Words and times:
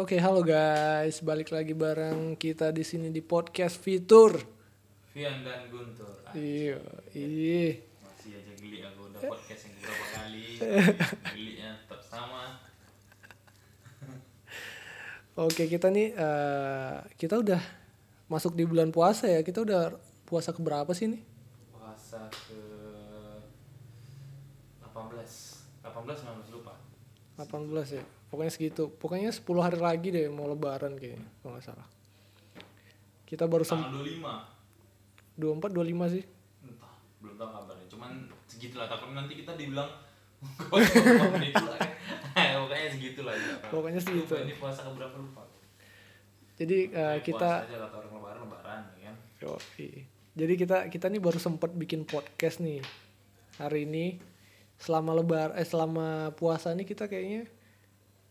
Oke, 0.00 0.16
halo 0.16 0.40
guys. 0.40 1.20
Balik 1.20 1.52
lagi 1.52 1.76
bareng 1.76 2.32
kita 2.40 2.72
di 2.72 2.80
sini 2.80 3.12
di 3.12 3.20
podcast 3.20 3.76
Fitur. 3.76 4.32
Vian 5.12 5.44
dan 5.44 5.68
Guntur 5.68 6.24
Iya, 6.32 6.80
iya. 7.12 7.84
masih 8.00 8.40
aja 8.40 8.52
geli 8.56 8.80
aku 8.80 9.12
udah 9.12 9.20
podcast 9.28 9.60
yang 9.68 9.74
beberapa 9.76 10.04
kali 10.16 10.46
gelinya 11.36 11.70
tetap 11.84 12.00
sama 12.00 12.64
Oke, 15.36 15.68
kita 15.68 15.92
nih 15.92 16.16
eh, 16.16 16.96
kita 17.20 17.36
udah 17.36 17.60
masuk 18.32 18.56
di 18.56 18.64
bulan 18.64 18.88
puasa 18.88 19.28
ya. 19.28 19.44
Kita 19.44 19.68
udah 19.68 20.00
puasa 20.24 20.56
ke 20.56 20.64
berapa 20.64 20.96
sih 20.96 21.12
nih? 21.12 21.20
puasa 21.76 22.24
ke 22.48 22.56
18 24.80 24.96
18 25.84 25.92
19 25.92 26.56
lupa 26.56 26.72
18 27.36 28.00
ya. 28.00 28.04
Pokoknya 28.30 28.52
segitu. 28.54 28.88
Pokoknya 28.94 29.34
10 29.34 29.42
hari 29.58 29.78
lagi 29.82 30.08
deh 30.14 30.30
mau 30.30 30.46
lebaran 30.46 30.94
kayaknya, 30.94 31.26
kalau 31.42 31.58
nggak 31.58 31.66
salah. 31.66 31.86
Kita 33.26 33.46
baru 33.46 33.62
sem 33.66 33.78
tanggal 33.78 34.02
25 34.02 34.58
24 35.38 35.70
25 35.70 36.14
sih. 36.14 36.24
entah 36.66 36.94
belum 37.22 37.34
tahu 37.38 37.48
kabarnya 37.48 37.86
cuman 37.88 38.10
segitulah 38.50 38.86
takut 38.90 39.14
nanti 39.14 39.32
kita 39.38 39.54
dibilang 39.54 39.88
lah 40.72 41.80
pokoknya 42.64 42.88
segitulah 42.96 43.34
ya. 43.34 43.54
Pokoknya 43.68 44.00
segitu. 44.00 44.32
Lupa, 44.34 44.44
ini 44.46 44.54
puasa 44.56 44.80
ke 44.82 44.90
berapa 44.96 45.16
lupa 45.20 45.42
Jadi 46.60 46.78
Kayak 46.92 47.24
kita 47.24 47.50
aja 47.64 47.76
orang 47.88 48.12
lebaran 48.18 48.40
lebaran 48.44 48.80
ya 48.96 49.00
kan 49.08 49.16
Yoi. 49.40 49.88
Jadi 50.36 50.54
kita 50.56 50.76
kita 50.88 51.06
nih 51.08 51.20
baru 51.20 51.38
sempat 51.40 51.70
bikin 51.72 52.04
podcast 52.08 52.60
nih 52.62 52.80
hari 53.60 53.84
ini 53.84 54.16
selama 54.80 55.12
lebar 55.12 55.52
eh 55.56 55.66
selama 55.68 56.32
puasa 56.36 56.72
nih 56.72 56.88
kita 56.88 57.04
kayaknya 57.04 57.44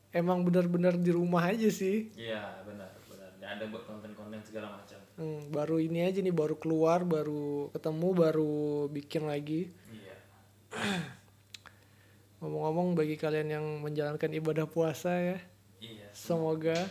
emang 0.10 0.42
benar-benar 0.42 0.98
di 0.98 1.12
rumah 1.14 1.50
aja 1.50 1.70
sih. 1.70 2.10
iya 2.18 2.62
benar 2.66 2.90
benar. 3.06 3.30
Nggak 3.38 3.52
ada 3.60 3.64
buat 3.70 3.84
konten-konten 3.86 4.42
segala 4.42 4.82
macam. 4.82 5.00
Hmm, 5.20 5.52
baru 5.54 5.78
ini 5.84 6.06
aja 6.06 6.20
nih 6.24 6.34
baru 6.34 6.56
keluar 6.58 7.06
baru 7.06 7.70
ketemu 7.76 8.08
baru 8.16 8.88
bikin 8.90 9.24
lagi. 9.30 9.70
iya. 9.94 10.18
Ngomong-ngomong 12.40 12.96
bagi 12.96 13.20
kalian 13.20 13.50
yang 13.52 13.66
menjalankan 13.84 14.32
ibadah 14.32 14.64
puasa 14.64 15.12
ya, 15.12 15.38
iya 15.84 16.08
semoga 16.16 16.88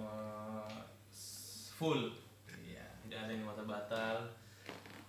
uh, 0.00 0.64
full. 1.76 2.16
Ya 2.64 2.88
tidak 3.04 3.18
ada 3.28 3.30
yang 3.36 3.44
batal-batal 3.44 4.16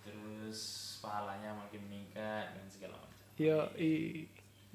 terus 0.04 0.60
pahalanya 1.00 1.56
makin 1.56 1.80
meningkat 1.88 2.52
dan 2.52 2.66
segala 2.68 3.00
macam. 3.00 3.24
Yo 3.40 3.72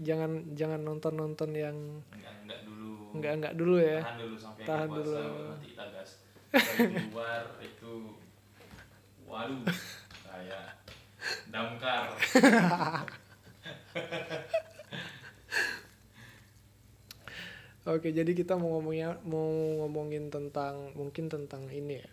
jangan 0.02 0.32
jangan 0.58 0.82
nonton-nonton 0.82 1.54
yang 1.54 1.78
enggak 2.10 2.34
enggak 2.42 2.60
dulu 2.66 2.94
enggak 3.14 3.34
enggak 3.38 3.54
dulu 3.54 3.76
ya. 3.78 4.00
tahan 4.02 4.18
dulu 4.18 4.36
sampai 4.42 4.64
Tahan 4.66 4.88
puasa 4.90 4.98
dulu. 4.98 5.22
nanti 5.54 5.68
kita 5.70 5.86
gas 5.94 6.10
Dari 6.54 6.86
keluar 6.90 7.44
itu 7.70 7.94
waduh 9.30 9.66
kayak 10.26 10.66
damkar 11.54 12.06
Oke, 17.84 18.16
jadi 18.16 18.32
kita 18.32 18.56
mau 18.56 18.80
ngomongnya 18.80 19.20
mau 19.28 19.44
ngomongin 19.84 20.32
tentang 20.32 20.96
mungkin 20.96 21.28
tentang 21.28 21.68
ini 21.68 22.00
ya. 22.00 22.12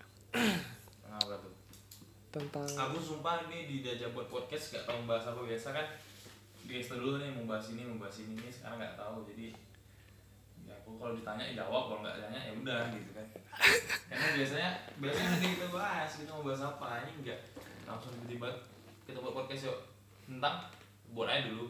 apa 1.07 1.39
tuh 1.39 1.55
Tentang 2.35 2.67
aku 2.67 2.99
sumpah 2.99 3.47
ini 3.47 3.71
di 3.71 3.77
buat 4.11 4.27
podcast 4.27 4.75
gak 4.75 4.83
tahu 4.91 5.07
bahas 5.07 5.31
apa 5.31 5.47
biasa 5.47 5.71
kan 5.71 5.87
Insta 6.73 6.95
dulu 6.95 7.17
nih 7.17 7.31
mau 7.33 7.45
bahas 7.47 7.67
ini 7.69 7.83
mau 7.85 7.99
bahas 7.99 8.17
ini 8.19 8.35
nih 8.37 8.51
sekarang 8.51 8.77
nggak 8.77 8.95
tahu 8.95 9.17
jadi 9.27 9.47
ya 10.63 10.75
aku 10.77 10.91
kalau 10.97 11.13
ditanya 11.13 11.45
ya 11.45 11.55
jawab 11.59 11.83
kalau 11.89 12.01
nggak 12.01 12.17
tanya 12.19 12.41
ya 12.41 12.53
udah 12.55 12.81
gitu 12.93 13.11
kan 13.13 13.27
karena 14.09 14.27
biasanya 14.37 14.69
biasanya 14.97 15.29
nanti 15.29 15.47
kita 15.51 15.67
bahas 15.69 16.11
kita 16.15 16.31
mau 16.31 16.43
bahas 16.43 16.63
apa 16.63 16.87
ini 17.01 17.13
enggak 17.19 17.39
langsung 17.85 18.13
tiba-tiba 18.15 18.49
kita 19.03 19.19
buat 19.19 19.35
podcast 19.35 19.63
yuk 19.67 19.79
tentang 20.25 20.57
buat 21.11 21.27
aja 21.27 21.47
dulu 21.47 21.67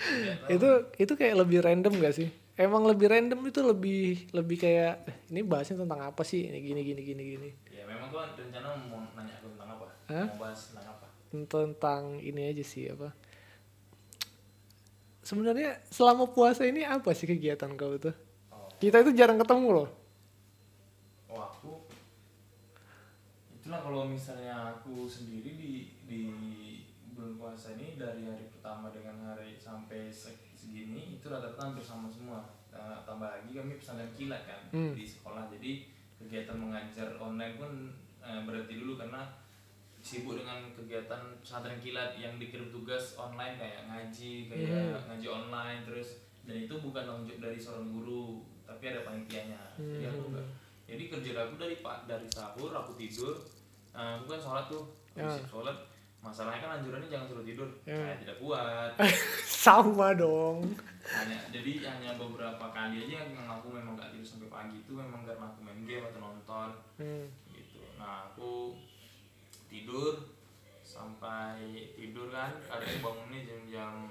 Nggak 0.00 0.36
tahu. 0.38 0.48
itu 0.50 0.68
itu 0.98 1.12
kayak 1.12 1.36
lebih 1.36 1.60
random 1.60 1.92
gak 2.00 2.16
sih? 2.16 2.28
Emang 2.56 2.84
lebih 2.84 3.08
random 3.08 3.40
itu 3.44 3.60
lebih 3.60 4.04
lebih 4.32 4.56
kayak 4.56 5.04
"Eh, 5.04 5.16
ini 5.28 5.40
bahasnya 5.40 5.76
tentang 5.76 6.00
apa 6.02 6.20
sih? 6.20 6.44
Ini 6.44 6.56
gini 6.56 6.80
gini 6.82 7.00
gini 7.02 7.22
gini. 7.36 7.50
ya 7.68 7.84
memang 7.84 8.08
tuh 8.08 8.20
rencana 8.20 8.80
mau 8.88 9.00
nanya 9.12 9.36
aku 9.36 9.52
tentang 9.52 9.76
apa 9.76 9.86
Hah? 10.08 10.26
mau 10.32 10.48
bahas 10.48 10.72
tentang 10.72 10.86
apa 10.90 11.06
Tentang 11.30 12.02
ini 12.18 12.40
aja 12.48 12.64
sih 12.64 12.88
apa? 12.88 13.12
Sebenarnya 15.30 15.78
selama 15.86 16.26
puasa 16.26 16.66
ini 16.66 16.82
apa 16.82 17.14
sih 17.14 17.22
kegiatan 17.24 17.78
kau 17.78 17.94
tuh? 17.96 18.10
oh 18.50 18.66
Kita 18.82 18.98
itu 18.98 19.14
jarang 19.14 19.38
ketemu 19.38 19.68
loh. 19.70 19.88
Oh 21.30 21.38
aku 21.38 21.86
itulah 23.54 23.78
kalau 23.78 24.10
misalnya 24.10 24.74
aku 24.74 25.06
sendiri 25.06 25.54
di 25.54 25.70
di 26.02 26.20
bulan 27.14 27.38
puasa 27.38 27.78
ini 27.78 27.94
dari 27.94 28.26
hari 28.26 28.50
pertama 28.50 28.90
dengan 28.90 29.22
hari 29.22 29.54
sampai 29.54 30.10
se- 30.10 30.50
segini 30.50 31.14
itu 31.14 31.30
rata-rata 31.30 31.62
hampir 31.62 31.84
sama 31.84 32.10
semua. 32.10 32.42
Nah, 32.70 33.02
tambah 33.02 33.30
lagi 33.30 33.54
kami 33.54 33.78
pesantren 33.78 34.10
kilat 34.10 34.42
kan 34.42 34.60
Hmm. 34.70 34.94
di 34.94 35.06
sekolah 35.06 35.46
jadi 35.46 35.86
kegiatan 36.18 36.58
mengajar 36.58 37.14
online 37.18 37.54
pun 37.54 37.70
eh, 38.18 38.40
berhenti 38.42 38.74
dulu 38.76 38.98
karena 38.98 39.26
sibuk 40.10 40.34
dengan 40.42 40.66
kegiatan 40.74 41.22
pesantren 41.38 41.78
kilat 41.78 42.18
yang 42.18 42.34
dikirim 42.42 42.74
tugas 42.74 43.14
online 43.14 43.54
kayak 43.54 43.86
ngaji 43.86 44.50
kayak 44.50 44.98
ngaji 45.06 45.26
online 45.30 45.86
terus 45.86 46.26
dan 46.42 46.66
itu 46.66 46.74
bukan 46.82 47.06
tanggung 47.06 47.30
jawab 47.30 47.46
dari 47.46 47.58
seorang 47.62 47.94
guru 47.94 48.42
tapi 48.66 48.90
ada 48.90 49.06
panitianya. 49.06 49.62
Jadi 49.78 50.04
aku 50.10 50.34
enggak 50.34 50.46
jadi 50.90 51.04
kerja 51.06 51.30
aku 51.46 51.54
dari 51.54 51.76
pak 51.78 52.10
dari 52.10 52.26
sahur 52.26 52.74
aku 52.74 52.98
tidur 52.98 53.38
aku 53.94 54.26
kan 54.26 54.40
sholat 54.42 54.66
tuh 54.66 54.90
habis 55.14 55.46
sholat 55.46 55.76
masalahnya 56.20 56.60
kan 56.60 56.70
anjurannya 56.82 57.08
jangan 57.08 57.26
suruh 57.30 57.46
tidur 57.46 57.68
saya 57.86 58.18
tidak 58.20 58.36
kuat. 58.42 58.92
Sama 59.64 60.12
dong. 60.12 60.76
hanya 61.00 61.38
jadi 61.48 61.80
hanya 61.80 62.12
beberapa 62.20 62.60
kali 62.76 63.08
aja 63.08 63.24
yang 63.24 63.48
aku 63.48 63.72
memang 63.72 63.96
gak 63.96 64.12
tidur 64.12 64.26
sampai 64.28 64.52
pagi 64.52 64.76
itu 64.84 64.92
memang 64.92 65.24
karena 65.24 65.48
aku 65.48 65.64
main 65.64 65.80
game 65.88 66.04
atau 66.04 66.20
nonton. 66.20 66.70
Hmm. 67.00 67.24
gitu. 67.56 67.80
Nah 67.96 68.28
aku 68.28 68.76
tidur 69.70 70.34
sampai 70.82 71.94
tidur 71.94 72.34
kan 72.34 72.58
kadang 72.66 72.98
bangunnya 72.98 73.40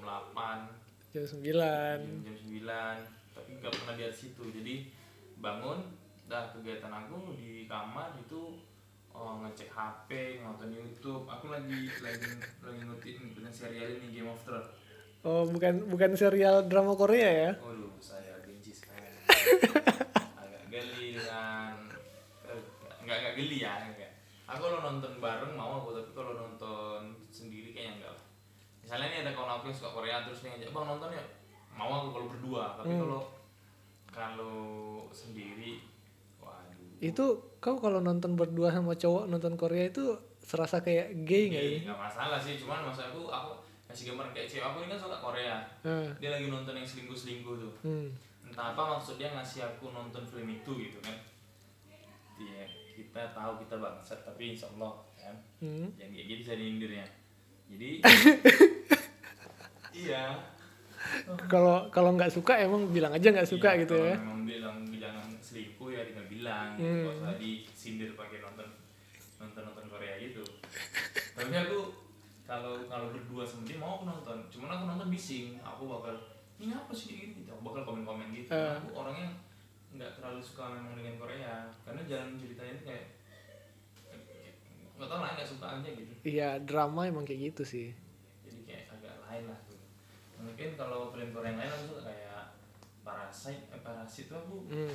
Jam 1.10 1.26
9. 1.26 1.44
jam, 1.44 2.00
jam 2.24 2.36
9 3.04 3.36
tapi 3.36 3.50
nggak 3.60 3.72
pernah 3.76 3.94
di 3.94 4.04
situ 4.10 4.42
jadi 4.48 4.74
bangun 5.38 5.78
dah 6.30 6.54
kegiatan 6.56 6.88
aku 6.88 7.36
di 7.36 7.68
kamar 7.68 8.16
itu 8.16 8.56
oh, 9.12 9.44
ngecek 9.44 9.68
HP 9.68 10.40
nonton 10.40 10.72
YouTube 10.72 11.28
aku 11.28 11.52
lagi 11.52 11.92
lagi 12.00 12.26
lagi 12.64 12.80
ngikutin 12.80 13.14
ngikutin 13.28 13.52
serial 13.52 13.88
ini 14.00 14.08
Game 14.16 14.32
of 14.32 14.40
Thrones 14.42 14.70
Oh, 15.20 15.44
bukan 15.44 15.84
bukan 15.84 16.16
serial 16.16 16.64
drama 16.64 16.96
Korea 16.96 17.28
ya? 17.28 17.52
Waduh, 17.60 17.92
saya 18.00 18.40
benci 18.40 18.72
sekali. 18.72 19.04
agak 20.40 20.64
geli 20.72 21.12
dengan 21.12 21.76
eh, 22.48 22.60
nggak 23.04 23.16
nggak 23.20 23.34
geli 23.36 23.60
ya. 23.60 23.99
Aku 24.50 24.60
kalau 24.60 24.82
nonton 24.82 25.12
bareng 25.16 25.54
mau 25.54 25.78
aku 25.78 25.94
tapi 25.94 26.10
kalau 26.10 26.32
nonton 26.34 27.00
sendiri 27.28 27.70
kayaknya 27.70 27.92
enggak 27.96 28.10
lah. 28.10 28.24
Misalnya 28.80 29.06
nih 29.08 29.18
ada 29.22 29.30
kawan 29.30 29.50
aku 29.54 29.64
yang 29.64 29.76
suka 29.76 29.90
Korea 29.92 30.16
terus 30.20 30.40
dia 30.40 30.50
ngajak 30.50 30.70
bang 30.70 30.86
nonton 30.88 31.10
ya 31.10 31.24
mau 31.70 31.90
aku 31.96 32.08
kalau 32.10 32.26
berdua 32.28 32.64
tapi 32.74 32.92
kalau 32.92 33.22
kalau 34.10 34.56
sendiri 35.08 35.78
waduh 36.36 36.98
Itu 36.98 37.24
kau 37.56 37.78
kalau 37.78 38.00
nonton 38.00 38.34
berdua 38.34 38.68
sama 38.68 38.92
cowok 38.92 39.24
nonton 39.26 39.54
Korea 39.54 39.86
itu 39.86 40.02
serasa 40.40 40.82
kayak 40.82 41.22
gay 41.22 41.46
nggak 41.46 41.62
Iya, 41.62 41.70
sih? 41.70 41.80
nggak 41.86 42.00
masalah 42.00 42.36
sih 42.36 42.58
cuman 42.58 42.82
maksud 42.82 43.06
aku 43.06 43.30
aku 43.30 43.50
kasih 43.86 44.10
gambaran 44.10 44.32
kayak 44.32 44.48
cewek 44.48 44.64
aku 44.64 44.76
ini 44.80 44.88
kan 44.88 44.98
suka 44.98 45.16
Korea 45.20 45.56
Hmm. 45.80 46.10
dia 46.18 46.30
lagi 46.30 46.46
nonton 46.48 46.74
yang 46.74 46.82
selingkuh 46.84 47.14
selingkuh 47.14 47.54
tuh 47.56 47.72
Hmm. 47.80 48.10
entah 48.42 48.74
apa 48.74 48.82
maksud 48.90 49.14
dia 49.14 49.30
ngasih 49.30 49.62
aku 49.64 49.88
nonton 49.88 50.26
film 50.26 50.50
itu 50.50 50.70
gitu 50.76 50.98
kan 50.98 51.14
kita 53.20 53.36
tahu 53.36 53.52
kita 53.60 53.76
bangsat 53.76 54.18
tapi 54.22 54.42
insya 54.50 54.66
Allah 54.70 54.92
kan 55.14 55.36
Hmm. 55.58 55.92
yang 55.94 56.08
kayak 56.08 56.24
gitu 56.26 56.40
bisa 56.42 56.54
diindirnya 56.54 57.06
jadi 57.68 57.88
iya 59.94 60.24
Kalau 61.46 61.88
kalau 61.88 62.14
nggak 62.14 62.30
suka 62.30 62.56
emang 62.56 62.88
bilang 62.88 63.10
aja 63.10 63.28
nggak 63.28 63.44
suka 63.46 63.74
Iya, 63.74 63.80
gitu 63.82 63.96
ya. 63.98 64.16
memang 64.16 64.44
bilang 64.46 64.76
jangan 64.90 65.28
selingkuh 65.38 65.88
ya 65.90 66.00
tinggal 66.02 66.26
bilang 66.26 66.68
Hmm. 66.74 66.80
gitu. 66.80 66.96
Gak 67.02 67.16
usah 67.18 67.36
disindir 67.36 68.10
pakai 68.14 68.38
nonton 68.40 68.68
nonton 69.36 69.62
nonton 69.62 69.84
Korea 69.86 70.16
gitu 70.16 70.44
tapi 71.34 71.52
aku 71.54 71.78
kalau 72.42 72.80
kalau 72.86 73.10
berdua 73.10 73.42
sama 73.42 73.64
dia 73.64 73.76
mau 73.76 73.96
aku 73.96 74.04
nonton 74.06 74.36
cuman 74.48 74.68
aku 74.70 74.84
nonton 74.86 75.08
bising 75.08 75.56
aku 75.58 75.82
bakal 75.86 76.14
ini 76.56 76.72
apa 76.72 76.92
sih 76.92 77.08
ini 77.10 77.24
gitu 77.34 77.48
aku 77.50 77.62
bakal 77.62 77.82
komen 77.86 78.02
komen 78.02 78.28
gitu 78.30 78.48
Eh. 78.48 78.76
aku 78.76 78.88
orangnya 78.94 79.28
nggak 79.90 80.10
terlalu 80.14 80.40
suka 80.40 80.70
memang 80.70 80.94
dengan 80.94 81.14
Korea 81.16 81.54
karena 81.82 82.02
jalan 82.04 82.36
ceritanya 82.36 82.72
itu 82.72 82.84
kayak 82.84 83.04
nggak 84.94 85.08
tau 85.08 85.18
lah 85.18 85.30
nggak 85.32 85.48
suka 85.48 85.66
aja 85.74 85.88
gitu 85.88 86.12
Iya, 86.22 86.48
drama 86.60 87.08
emang 87.08 87.24
kayak 87.24 87.40
gitu 87.50 87.62
sih. 87.64 87.88
jadi 88.42 88.60
kayak 88.62 88.84
agak 88.92 89.14
lain 89.24 89.44
lah 89.46 89.58
tuh 89.64 89.80
mungkin 90.38 90.68
kalau 90.74 91.08
film 91.10 91.30
Korea 91.30 91.48
yang 91.48 91.58
lain 91.58 91.70
aku 91.70 91.84
suka 91.88 92.02
kayak 92.04 92.42
para 93.00 93.26
parasit 93.26 93.58
eh, 93.66 93.80
parasit 93.80 94.24
tuh 94.26 94.38
aku 94.38 94.56
Hmm. 94.68 94.94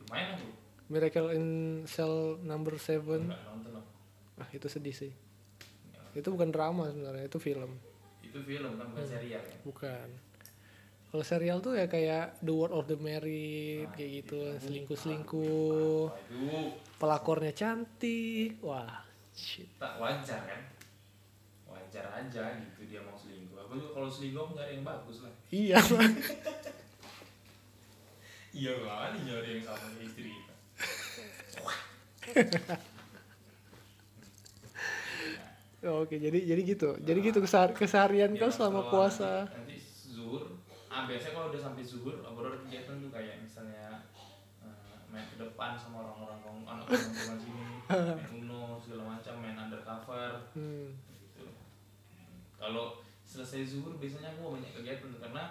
lumayan 0.00 0.28
aku 0.34 0.48
Miracle 0.88 1.30
in 1.32 1.46
Cell 1.84 2.40
Number 2.40 2.74
Seven. 2.76 3.28
nggak 3.28 3.42
nonton 3.44 3.72
aku 3.76 3.90
Ah 4.38 4.48
itu 4.48 4.64
sedih 4.64 4.94
sih. 4.94 5.12
Itu 6.14 6.30
bukan 6.30 6.48
drama 6.48 6.88
sebenarnya, 6.88 7.26
itu 7.26 7.36
film. 7.36 7.74
itu 8.22 8.38
film 8.38 8.72
kan 8.74 8.86
bukan 8.86 9.02
serial 9.04 9.42
ya 9.42 9.56
Bukan. 9.62 10.08
Kalau 11.08 11.22
serial 11.22 11.58
tuh 11.58 11.72
ya 11.72 11.86
kayak 11.86 12.36
The 12.38 12.50
World 12.50 12.74
of 12.74 12.84
the 12.84 12.96
Married 12.96 13.86
Nah, 13.86 13.92
kayak 13.92 14.08
gitu, 14.18 14.36
itu. 14.36 14.60
selingkuh-selingkuh. 14.60 16.02
Pelakornya 16.94 17.50
cantik. 17.50 18.60
Wah, 18.60 19.02
shit. 19.30 19.66
tak 19.76 19.96
wajar 19.96 20.42
kan 20.42 20.60
wajar 21.64 22.04
aja 22.12 22.42
gitu 22.58 22.80
dia 22.84 22.98
mau 23.00 23.14
selingkuh 23.14 23.54
aku 23.56 23.72
juga 23.74 23.86
kalau 23.94 24.06
selingkuh 24.06 24.38
aku 24.42 24.50
nyari 24.54 24.70
yang 24.74 24.84
bagus 24.84 25.16
lah 25.22 25.30
Iya. 25.48 25.78
iya 28.52 28.72
kan 28.76 29.10
nyari 29.16 29.48
yang 29.54 29.64
sama 29.64 29.86
istri 29.98 30.28
kita 30.34 30.54
Oke, 35.80 36.18
jadi 36.18 36.42
jadi 36.42 36.60
gitu. 36.66 36.98
Jadi 36.98 37.18
gitu 37.22 37.38
kesehar- 37.38 37.70
keseharian 37.72 38.28
Ya, 38.28 38.36
kau 38.36 38.50
selama 38.50 38.82
setelah 38.82 38.90
puasa. 38.90 39.30
nanti, 39.46 39.77
nanti 40.98 41.14
zuhur 41.14 41.28
ah 41.28 41.30
biasanya 41.30 41.32
kalau 41.32 41.46
udah 41.48 41.62
sampai 41.62 41.84
zuhur 41.84 42.14
baru 42.18 42.58
kegiatan 42.60 42.94
tuh 42.98 43.10
kayak 43.10 43.36
misalnya 43.38 43.84
eh, 44.60 44.96
main 45.08 45.24
ke 45.24 45.36
depan 45.36 45.72
sama 45.72 46.02
orang-orang 46.02 46.38
kong 46.40 46.58
anak 46.64 46.86
teman 46.88 47.38
sini 47.38 47.62
main 47.86 48.28
uno 48.36 48.60
segala 48.76 49.02
macam 49.08 49.34
main 49.38 49.56
undercover 49.56 50.30
Hmm. 50.52 50.90
gitu 51.08 51.46
kalau 52.54 52.98
selesai 53.22 53.62
zuhur 53.68 53.94
biasanya 53.96 54.32
aku 54.32 54.56
banyak 54.56 54.72
kegiatan 54.72 55.08
tuh 55.08 55.20
karena 55.20 55.44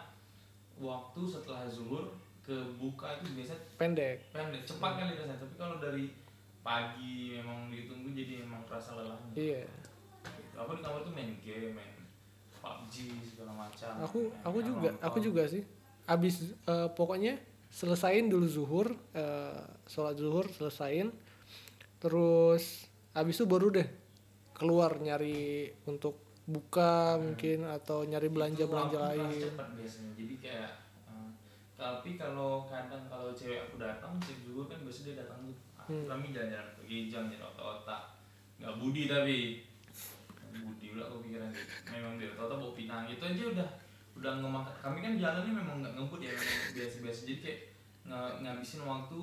waktu 0.76 1.22
setelah 1.24 1.64
zuhur 1.66 2.12
ke 2.42 2.54
buka 2.76 3.18
itu 3.18 3.34
biasanya 3.34 3.62
Pendek. 3.76 4.16
pendek 4.32 4.64
cepat 4.64 4.92
kali 4.96 5.12
rasanya 5.14 5.36
tapi 5.36 5.54
kalau 5.56 5.78
dari 5.78 6.16
pagi 6.62 7.34
memang 7.34 7.68
ditunggu 7.68 8.12
jadi 8.12 8.44
memang 8.44 8.64
terasa 8.64 8.96
lelahnya 8.96 9.32
Iya. 9.34 9.64
gitu. 9.64 9.90
aku 10.56 10.72
di 10.74 10.82
kamar 10.82 11.02
tuh 11.02 11.12
main 11.12 11.32
game 11.40 11.72
main 11.72 11.92
PUBG 12.70 12.96
segala 13.26 13.52
macam 13.58 13.90
Aku 14.02 14.20
Main- 14.26 14.44
aku 14.44 14.60
juga, 14.62 14.90
nonton. 14.90 15.04
aku 15.04 15.18
juga 15.20 15.44
sih. 15.46 15.64
Abis 16.06 16.36
eh, 16.64 16.90
pokoknya 16.90 17.34
selesain 17.70 18.26
dulu 18.26 18.48
zuhur, 18.48 18.88
eh, 19.14 19.60
sholat 19.86 20.16
zuhur 20.16 20.48
selesain. 20.50 21.12
Terus 21.98 22.86
abis 23.12 23.36
itu 23.36 23.46
baru 23.46 23.72
deh 23.72 23.88
keluar 24.54 24.98
nyari 24.98 25.66
untuk 25.84 26.18
buka 26.44 27.18
mungkin 27.18 27.68
atau 27.68 28.02
nyari 28.02 28.28
belanja 28.28 28.64
belanja 28.64 28.96
Itu 28.96 29.04
terasa 29.04 29.18
lain. 29.20 29.42
cepat 29.52 29.68
biasanya 29.74 30.12
jadi 30.16 30.36
kayak 30.40 30.72
eh, 31.06 31.30
tapi 31.76 32.10
kalau 32.16 32.64
kadang 32.66 33.04
kalau 33.06 33.30
cewek 33.32 33.68
aku 33.68 33.76
datang 33.78 34.16
cewek 34.18 34.40
zuhur 34.44 34.66
kan 34.66 34.80
biasanya 34.80 35.06
dia 35.08 35.18
datang 35.22 35.40
tuh 35.44 35.56
ah, 35.76 35.86
Hmm. 35.88 36.04
kami 36.06 36.26
jalan-jalan 36.30 36.68
pergi 36.74 36.98
jam 37.08 37.24
jalan 37.28 37.48
otak-otak 37.50 38.02
nggak 38.58 38.74
budi 38.76 39.04
tapi 39.06 39.38
budi 40.60 40.88
udah 40.90 41.06
aku 41.06 41.18
pikiran 41.22 41.50
gitu. 41.50 41.64
memang 41.92 42.14
dia 42.16 42.30
otak 42.34 42.58
bawa 42.58 42.74
pinang. 42.74 43.04
Itu 43.06 43.24
aja 43.24 43.44
udah 43.52 43.70
udah 44.14 44.32
ngemakan 44.36 44.76
kami 44.80 44.98
kan 45.00 45.14
jalannya 45.16 45.54
memang 45.54 45.76
nggak 45.80 45.94
ngebut 45.94 46.20
ya 46.20 46.34
biasa-biasa. 46.72 47.20
Jadi 47.24 47.38
kayak 47.40 47.60
nge- 48.04 48.36
ngabisin 48.40 48.82
waktu 48.82 49.20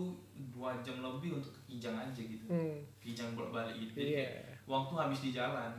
dua 0.48 0.70
jam 0.80 0.96
lebih 0.98 1.30
untuk 1.34 1.50
ke 1.50 1.62
kijang 1.68 1.96
aja 1.96 2.20
gitu. 2.20 2.44
Hmm, 2.46 2.78
kijang 2.98 3.32
bolak 3.32 3.50
balik 3.52 3.74
gitu. 3.78 3.92
Jadi 3.96 4.10
Iya. 4.12 4.26
kayak 4.28 4.44
waktu 4.64 4.92
habis 4.94 5.20
di 5.20 5.30
jalan. 5.30 5.70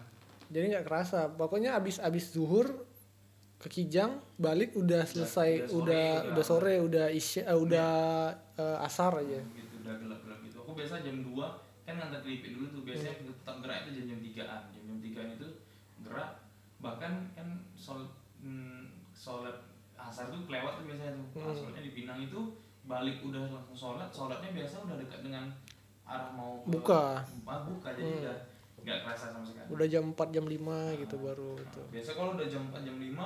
Jadi 0.46 0.66
nggak 0.68 0.86
kerasa. 0.86 1.20
Pokoknya 1.32 1.74
abis 1.74 1.98
abis 1.98 2.30
zuhur 2.30 2.68
ke 3.56 3.72
Kijang 3.72 4.20
balik 4.36 4.76
udah 4.76 5.02
selesai 5.04 5.64
udah 5.64 5.66
sore, 5.66 5.80
udah 5.80 6.06
udah- 6.14 6.30
udah 6.30 6.44
sore 6.46 6.74
udah 6.78 7.06
isya 7.10 7.42
eh, 7.46 7.58
udah 7.58 7.92
eh, 8.54 8.78
asar 8.84 9.12
aja. 9.16 9.40
gitu 9.50 9.76
udah 9.80 9.96
gelap-gelap 9.96 10.40
gitu. 10.44 10.58
Aku 10.60 10.72
biasa 10.74 11.00
jam 11.00 11.24
2 11.24 11.65
kan 11.86 11.94
ngantar 11.96 12.20
keripik 12.20 12.52
dulu 12.52 12.66
tuh 12.72 12.82
biasanya 12.84 13.14
Hmm. 13.16 13.30
tetap 13.32 13.56
gerak 13.60 13.78
itu 13.80 13.90
jam 13.96 14.06
jam 14.08 14.20
tigaan 14.22 14.62
jam 14.70 14.84
jam 14.84 14.98
tigaan 15.00 15.30
itu 15.32 15.48
gerak 16.02 16.30
bahkan 16.78 17.14
kan 17.32 17.48
sol 17.74 18.02
hmm, 18.38 18.84
sholat 19.12 19.54
asar 19.96 20.28
tuh 20.28 20.44
kelewat 20.44 20.76
tuh 20.76 20.86
biasanya 20.86 21.14
tuh 21.14 21.26
Hmm. 21.36 21.56
Sholatnya 21.56 21.84
di 21.84 21.94
Pinang 21.94 22.20
itu 22.20 22.40
balik 22.84 23.22
udah 23.22 23.42
langsung 23.48 23.74
sholat 23.76 24.10
sholatnya 24.10 24.52
biasa 24.52 24.76
udah 24.82 24.98
dekat 24.98 25.20
dengan 25.22 25.46
arah 26.04 26.30
mau 26.32 26.60
ke- 26.60 26.70
Buka. 26.72 27.04
ah, 27.44 27.60
buka 27.64 27.90
jadi 27.92 28.04
Hmm. 28.04 28.22
udah 28.22 28.38
nggak 28.78 29.00
kerasa 29.02 29.26
sama 29.32 29.42
sekali 29.42 29.66
Udah 29.68 29.88
jam 29.88 30.04
4 30.08 30.30
jam 30.30 30.46
5 30.46 30.78
gitu 30.96 31.16
baru 31.18 31.54
Nah, 31.54 31.64
itu. 31.64 31.82
biasa 31.90 32.10
kalau 32.14 32.32
udah 32.32 32.48
jam 32.48 32.62
4 32.68 32.82
jam 32.84 32.98
5 33.00 33.26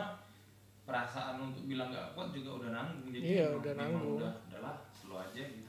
perasaan 0.81 1.35
untuk 1.39 1.63
bilang 1.65 1.89
nggak 1.89 2.07
kuat 2.11 2.31
juga 2.31 2.49
udah 2.55 2.69
nanggung 2.71 3.09
jadi 3.09 3.25
Iya, 3.25 3.47
udah 3.53 3.73
nanggung. 3.73 4.17
udah 4.17 4.31
udahlah 4.47 4.75
slow 4.91 5.19
aja 5.19 5.43
gitu 5.43 5.68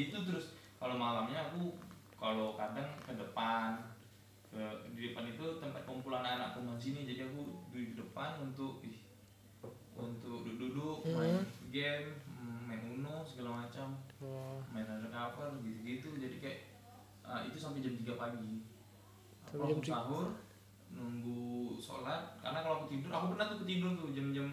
gitu 0.00 0.16
terus 0.24 0.56
kalau 0.80 0.96
malamnya 0.96 1.52
aku 1.52 1.76
kalau 2.16 2.56
kadang 2.56 2.88
ke 3.04 3.12
depan 3.12 3.76
ke 4.48 4.62
di 4.96 5.12
depan 5.12 5.28
itu 5.28 5.60
tempat 5.60 5.84
kumpulan 5.84 6.24
anak 6.24 6.56
teman 6.56 6.80
sini 6.80 7.04
jadi 7.06 7.28
aku 7.30 7.70
di 7.70 7.94
depan 7.94 8.40
untuk 8.40 8.82
ih, 8.82 8.98
untuk 9.94 10.42
duduk-duduk 10.42 11.06
main 11.12 11.44
game 11.68 12.16
main 12.66 12.82
uno 12.86 13.26
segala 13.26 13.66
macam. 13.66 13.98
Oh, 14.22 14.62
main 14.70 14.86
undercover 14.86 15.58
gitu-gitu 15.62 16.18
jadi 16.18 16.36
kayak 16.38 16.58
uh, 17.26 17.42
itu 17.42 17.58
sampai 17.58 17.82
jam 17.82 17.94
3 17.98 18.14
pagi. 18.14 18.62
Aku 19.50 19.66
jam 19.66 19.82
sahur 19.82 20.34
nunggu 20.90 21.78
sholat 21.78 22.38
karena 22.42 22.62
kalau 22.62 22.82
aku 22.82 22.86
tidur 22.90 23.10
aku 23.10 23.26
pernah 23.34 23.46
tuh 23.46 23.58
ketidur 23.62 23.94
tuh 23.94 24.10
jam-jam 24.10 24.50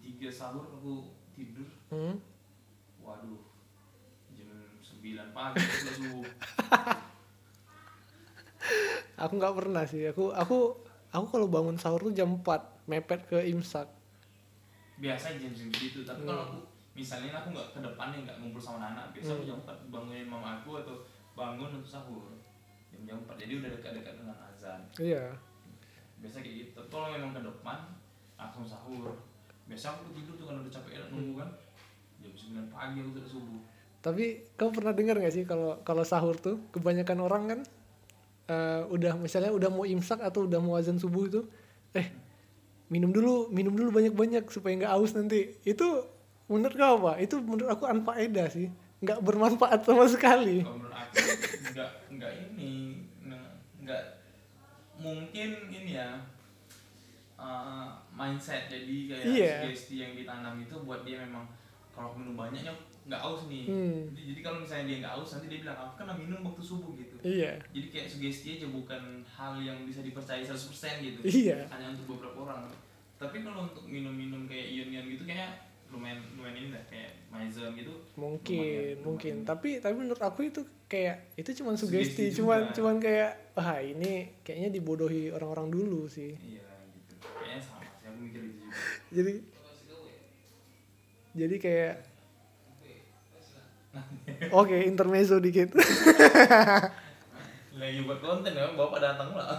3 0.00 0.28
sahur 0.28 0.64
aku 0.68 1.12
tidur. 1.32 1.68
Hmm? 1.88 2.16
waduh 3.08 3.40
9 5.10 5.32
pagi 5.32 5.56
aku 5.56 5.76
subuh 5.94 6.24
Aku 9.18 9.32
nggak 9.34 9.54
pernah 9.56 9.82
sih. 9.82 10.06
Aku 10.06 10.30
aku 10.30 10.74
aku 11.08 11.24
kalau 11.26 11.46
bangun 11.48 11.74
sahur 11.74 11.98
tuh 12.00 12.12
jam 12.12 12.30
4 12.36 12.46
mepet 12.86 13.20
ke 13.26 13.38
imsak. 13.46 13.88
biasa 14.98 15.38
jam-jam 15.38 15.70
gitu 15.70 16.02
tapi 16.02 16.26
kalau 16.26 16.42
aku 16.42 16.58
misalnya 16.92 17.30
aku 17.32 17.54
nggak 17.54 17.70
ke 17.70 17.78
depannya 17.78 18.18
nggak 18.26 18.34
ngumpul 18.36 18.58
sama 18.58 18.82
anak 18.84 19.14
biasa 19.14 19.30
aku 19.32 19.46
Hmm. 19.46 19.50
jam 19.54 19.58
4 19.62 19.94
bangunin 19.94 20.26
mama 20.26 20.58
aku 20.58 20.74
atau 20.76 21.06
bangun 21.32 21.70
untuk 21.72 21.86
sahur. 21.88 22.34
Jam 22.90 23.06
jam 23.06 23.16
4 23.22 23.38
jadi 23.38 23.52
udah 23.56 23.70
dekat-dekat 23.72 24.14
dengan 24.16 24.34
azan. 24.44 24.80
Iya. 24.98 25.38
biasa 26.18 26.42
kayak 26.42 26.54
gitu. 26.58 26.70
Tapi 26.74 26.88
kalau 26.90 27.08
memang 27.08 27.30
ke 27.30 27.40
depan 27.40 27.78
langsung 28.34 28.66
sahur. 28.66 29.14
Biasa 29.66 29.86
aku 29.94 30.10
tidur 30.10 30.34
tuh 30.34 30.46
kan 30.46 30.58
udah 30.58 30.72
capek 30.72 30.92
ya 30.92 31.06
nunggu 31.06 31.34
kan. 31.38 31.50
Jam 32.18 32.32
9 32.34 32.66
pagi 32.68 32.96
aku 32.98 33.10
sudah 33.14 33.26
subuh 33.28 33.60
Tapi 34.08 34.24
kau 34.56 34.72
pernah 34.72 34.90
dengar 34.90 35.16
nggak 35.16 35.34
sih 35.34 35.44
kalau 35.44 35.76
kalau 35.84 36.02
sahur 36.02 36.34
tuh 36.34 36.56
kebanyakan 36.72 37.18
orang 37.20 37.42
kan 37.46 37.60
eh, 38.48 38.82
udah 38.88 39.12
misalnya 39.16 39.52
udah 39.52 39.68
mau 39.68 39.84
imsak 39.84 40.18
atau 40.18 40.48
udah 40.48 40.56
mau 40.58 40.74
azan 40.74 40.96
subuh 40.96 41.28
itu 41.28 41.40
eh 41.92 42.08
minum 42.88 43.12
dulu 43.12 43.52
minum 43.52 43.76
dulu 43.76 43.92
banyak-banyak 43.92 44.48
supaya 44.48 44.72
nggak 44.74 44.92
aus 44.96 45.12
nanti. 45.12 45.52
Itu 45.62 46.08
menurut 46.48 46.74
kau 46.74 47.04
apa? 47.04 47.20
Itu 47.20 47.44
menurut 47.44 47.68
aku 47.68 47.84
anfaedah 47.84 48.48
sih. 48.48 48.72
Nggak 48.98 49.20
bermanfaat 49.20 49.84
sama 49.84 50.08
sekali. 50.08 50.64
Kalau 50.64 50.80
menurut 50.80 50.96
aku 50.96 51.16
nggak 51.76 51.90
nggak 52.16 52.32
ini 52.56 52.72
nggak- 53.84 54.08
mungkin 54.98 55.48
ini 55.70 55.94
ya 55.94 56.18
uh, 57.38 57.86
mindset. 58.10 58.66
Jadi 58.66 59.06
kayak 59.06 59.24
Iya. 59.24 59.54
sugesti 59.62 59.94
yang 60.02 60.12
ditanam 60.12 60.58
itu 60.58 60.74
buat 60.82 61.06
dia 61.06 61.22
memang 61.22 61.46
kalau 61.94 62.14
minum 62.18 62.34
banyaknya 62.34 62.74
nggak 63.08 63.22
aus 63.24 63.48
nih. 63.48 63.64
Hmm. 63.64 64.12
jadi, 64.12 64.22
jadi 64.36 64.40
kalau 64.44 64.58
misalnya 64.60 64.84
dia 64.84 64.96
nggak 65.00 65.14
aus 65.16 65.28
nanti 65.32 65.46
dia 65.48 65.58
bilang 65.64 65.78
aku 65.80 65.92
kan 65.96 66.06
minum 66.14 66.40
waktu 66.44 66.62
subuh 66.62 66.92
gitu. 66.94 67.16
Iya. 67.24 67.52
Jadi 67.72 67.86
kayak 67.88 68.06
sugesti 68.12 68.48
aja 68.60 68.68
bukan 68.68 69.02
hal 69.24 69.52
yang 69.64 69.78
bisa 69.88 70.04
dipercaya 70.04 70.44
100% 70.44 71.00
gitu. 71.00 71.20
Iya. 71.24 71.64
Hanya 71.72 71.96
untuk 71.96 72.06
beberapa 72.16 72.44
orang. 72.44 72.68
Tapi 73.16 73.40
kalau 73.40 73.66
untuk 73.66 73.88
minum-minum 73.88 74.44
kayak 74.44 74.68
ion-ion 74.70 75.08
gitu 75.08 75.24
kayak 75.24 75.66
lumayan 75.88 76.20
lumayan 76.36 76.56
ini 76.60 76.68
lah 76.68 76.84
kayak 76.84 77.16
maizem 77.32 77.72
gitu 77.72 77.96
mungkin 78.12 78.60
Lumayan, 78.60 78.96
mungkin. 79.08 79.32
Lumayan. 79.40 79.48
tapi 79.48 79.68
tapi 79.80 79.94
menurut 79.96 80.20
aku 80.20 80.44
itu 80.44 80.60
kayak 80.84 81.32
itu 81.32 81.48
cuman 81.64 81.80
Sugesti 81.80 82.28
sugesti 82.28 82.44
cuman 82.44 82.60
juga. 82.68 82.74
cuman 82.76 82.96
kayak 83.00 83.30
wah 83.56 83.80
ini 83.80 84.36
kayaknya 84.44 84.68
dibodohi 84.68 85.32
orang-orang 85.32 85.72
dulu 85.72 86.04
sih. 86.04 86.36
Iya 86.36 86.60
gitu. 86.92 87.14
Kayaknya 87.24 87.60
sama 87.64 87.88
sih 87.88 88.04
aku 88.04 88.18
mikir 88.20 88.40
itu 88.44 88.52
juga. 88.60 88.68
Jadi 89.16 89.32
jadi 91.32 91.56
kayak 91.56 91.94
oke 94.52 94.76
intermezzo 94.82 95.36
dikit. 95.38 95.72
Lagi 97.74 98.00
buat 98.02 98.18
konten 98.18 98.52
ya 98.52 98.70
bapak 98.72 98.98
datang 98.98 99.30
lah. 99.32 99.58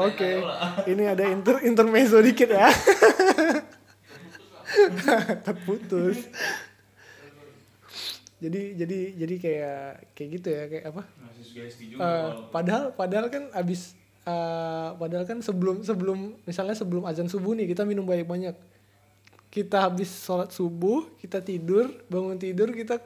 Oke. 0.00 0.30
lah. 0.40 0.82
ini 0.86 1.04
ada 1.04 1.24
inter 1.24 1.62
intermezzo 1.62 2.18
dikit 2.18 2.50
ya. 2.50 2.66
Terputus. 5.40 6.26
Jadi 8.38 8.76
jadi 8.76 8.98
jadi 9.16 9.34
kayak 9.38 9.80
kayak 10.12 10.28
gitu 10.34 10.48
ya 10.50 10.62
kayak 10.68 10.84
apa? 10.90 11.02
Kalau- 11.96 12.50
padahal 12.50 12.84
padahal 12.92 13.26
kan 13.30 13.44
abis 13.54 13.94
eh, 14.24 14.88
padahal 14.92 15.24
kan 15.24 15.38
sebelum 15.40 15.80
sebelum 15.80 16.18
misalnya 16.42 16.74
sebelum 16.74 17.06
azan 17.06 17.30
subuh 17.30 17.54
nih 17.54 17.70
kita 17.70 17.86
minum 17.86 18.04
banyak 18.04 18.26
banyak 18.26 18.54
kita 19.54 19.76
habis 19.80 20.10
sholat 20.10 20.50
subuh 20.50 21.06
kita 21.16 21.38
tidur 21.40 21.86
bangun 22.06 22.34
tidur 22.36 22.68
kita 22.68 22.98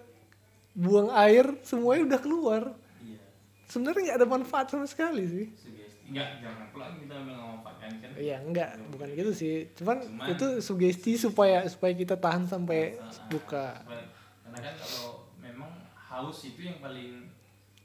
buang 0.72 1.12
air 1.12 1.44
semuanya 1.60 2.08
udah 2.08 2.20
keluar 2.20 2.62
iya 2.98 3.20
sebenarnya 3.66 4.00
nggak 4.06 4.18
ada 4.18 4.28
manfaat 4.28 4.66
sama 4.66 4.86
sekali 4.86 5.24
sih 5.24 5.46
sugesti 5.52 6.08
enggak 6.08 6.40
jangan 6.40 6.66
pula 6.70 6.86
kita 6.94 7.14
memanfaatkan 7.18 7.90
kan 7.94 8.10
Iya 8.16 8.36
enggak, 8.40 8.70
bukan 8.88 9.08
gitu 9.12 9.32
sih. 9.32 9.54
Cuman, 9.72 10.00
Cuman- 10.00 10.26
itu 10.26 10.46
sugesti 10.58 11.12
supaya 11.14 11.62
supaya 11.68 11.92
kita 11.92 12.16
tahan 12.16 12.42
sampai 12.44 12.96
Nah, 12.96 13.12
buka. 13.28 13.84
karena 13.84 14.58
kan 14.58 14.74
kalau 14.74 15.10
memang 15.36 15.70
haus 15.94 16.38
itu 16.42 16.60
yang 16.62 16.80
paling 16.80 17.28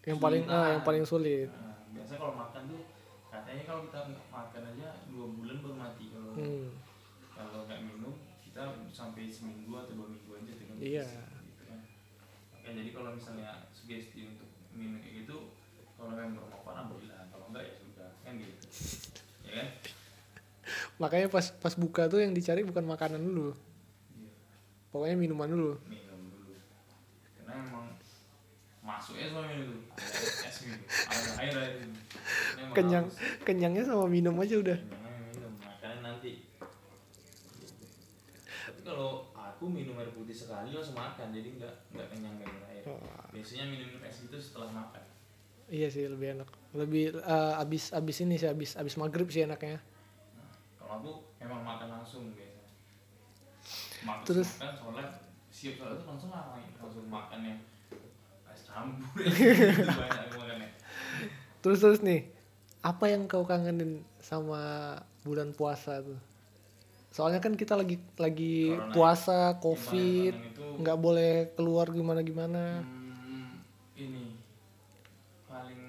Yang 0.01 0.17
paling 0.17 0.41
sulit 0.41 0.49
ah, 0.49 0.55
tahan. 0.57 0.71
yang 0.71 0.83
paling 0.83 1.05
sulit. 1.05 1.49
Nah, 1.51 1.75
biasanya 1.89 2.17
kalau 2.17 2.35
makan 2.37 2.61
tuh 2.65 2.81
katanya 3.27 3.63
kalau 3.65 3.81
kita 3.83 3.99
makan 4.29 4.61
aja 4.67 4.87
dua 5.05 5.25
bulan 5.29 5.55
baru 5.59 5.75
mati 5.75 6.05
kalau 6.09 6.31
Hmm. 6.33 6.67
kalau 7.29 7.59
nggak 7.61 7.79
minum 7.83 8.13
kita 8.53 8.63
sampai 8.87 9.25
seminggu 9.27 9.73
atau 9.73 9.97
dua 9.97 10.07
minggu 10.07 10.29
aja 10.31 10.53
dengan 10.53 10.75
Iya. 10.77 11.09
gitu 11.09 11.63
kan. 11.65 11.79
Oke, 12.53 12.69
jadi 12.71 12.89
kalau 12.91 13.09
misalnya 13.11 13.49
sugesti 13.71 14.19
untuk 14.27 14.45
minum 14.71 14.97
kayak 14.99 15.25
gitu 15.25 15.49
kalau 15.95 16.13
memang 16.13 16.37
bermanfaat 16.37 16.61
alhamdulillah 16.71 17.21
kalau 17.27 17.45
enggak 17.49 17.63
ya 17.63 17.73
sudah 17.75 18.09
kan 18.19 18.33
gitu 18.37 18.65
ya 19.43 19.53
kan 19.55 19.67
Makanya 20.95 21.27
pas 21.27 21.49
pas 21.51 21.73
buka 21.75 22.05
tuh 22.07 22.19
yang 22.19 22.31
dicari 22.31 22.61
bukan 22.61 22.81
makanan 22.83 23.19
dulu. 23.19 23.57
Iya. 24.11 24.31
Pokoknya 24.87 25.15
minuman 25.15 25.49
dulu. 25.49 25.71
minum 25.83 26.21
dulu 26.29 26.53
karena 27.35 27.53
emang 27.59 27.85
masuknya 28.79 29.25
semua 29.27 29.43
minum 29.43 29.65
dulu 29.67 29.81
ada 29.97 30.45
es 30.45 30.57
gitu 30.59 30.77
ada 31.03 31.29
air 31.39 31.55
air 31.55 31.73
emang 31.81 32.71
Kenyang 32.71 33.05
harus. 33.07 33.43
kenyangnya 33.43 33.83
sama 33.83 34.05
minum 34.07 34.37
aja 34.37 34.55
udah. 34.55 34.77
Minum 34.77 35.53
makanya 35.59 35.97
nanti 36.05 36.31
tapi 38.63 38.79
kalau 38.81 39.27
aku 39.63 39.71
minum 39.71 39.95
air 39.95 40.11
putih 40.11 40.35
sekali 40.35 40.75
langsung 40.75 40.99
makan 40.99 41.31
jadi 41.31 41.55
nggak 41.55 41.75
nggak 41.95 42.07
kenyang 42.11 42.35
dengan 42.35 42.61
air 42.67 42.83
Oh, 42.83 42.99
biasanya 43.31 43.71
minum 43.71 43.95
es 44.03 44.27
itu 44.27 44.35
setelah 44.35 44.67
makan 44.67 44.99
iya 45.71 45.87
sih 45.87 46.03
lebih 46.03 46.35
enak. 46.35 46.49
Lebih 46.75 47.15
eh, 47.15 47.63
abis 47.63 47.95
abis 47.95 48.27
ini 48.27 48.35
sih 48.35 48.51
abis 48.51 48.75
abis 48.75 48.99
maghrib 48.99 49.31
sih 49.31 49.47
enaknya. 49.47 49.79
nah, 50.35 50.51
kalau 50.75 50.91
aku 50.99 51.11
emang 51.39 51.63
makan 51.63 51.87
langsung 51.95 52.35
biasanya 52.35 52.67
makan 54.03 54.23
Terus? 54.27 54.49
makan 54.59 54.75
sholat 54.75 55.09
siap 55.47 55.79
sholat 55.79 55.95
itu 55.95 56.03
langsung 56.03 56.29
lah 56.35 56.59
langsung 56.59 57.07
makan 57.07 57.39
yang 57.47 57.59
es 58.51 58.61
campur 58.67 59.23
banyak 60.03 60.21
aku 60.27 60.35
makannya 60.43 60.69
Terus 61.63 61.79
terus 61.79 62.03
nih, 62.03 62.27
apa 62.83 63.07
yang 63.07 63.31
kau 63.31 63.47
kangenin 63.47 64.03
sama 64.19 64.99
bulan 65.23 65.55
puasa 65.55 66.03
tuh? 66.03 66.19
Soalnya 67.15 67.39
kan 67.45 67.53
kita 67.61 67.73
lagi 67.81 67.95
lagi 68.23 68.53
Corona 68.57 68.89
puasa, 68.93 69.39
covid, 69.63 70.33
paling 70.33 70.43
kangen 70.49 70.49
itu 70.51 70.63
nggak 70.81 70.97
boleh 71.05 71.31
keluar 71.55 71.87
gimana 71.97 72.21
gimana. 72.29 72.59
Hmm, 73.97 74.41
ini 75.15 75.29
paling 75.47 75.83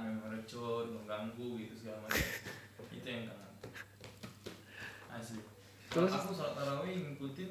memang 0.01 0.33
recur, 0.33 0.89
mengganggu 0.89 1.49
gitu 1.61 1.75
segala 1.77 2.03
macam. 2.03 2.25
itu 2.97 3.07
yang 3.07 3.25
kangen. 3.29 3.53
Asli. 5.11 5.41
Terus 5.87 6.11
aku 6.11 6.35
sholat 6.35 6.55
taraweh 6.55 6.91
ngikutin 6.91 7.51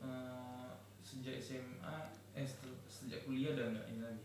eh, 0.00 0.68
sejak 1.00 1.36
SMA, 1.36 1.96
eh 2.32 2.46
sejak 2.88 3.20
kuliah 3.24 3.52
udah 3.52 3.66
enggak 3.68 3.86
ini 3.90 4.00
lagi. 4.00 4.24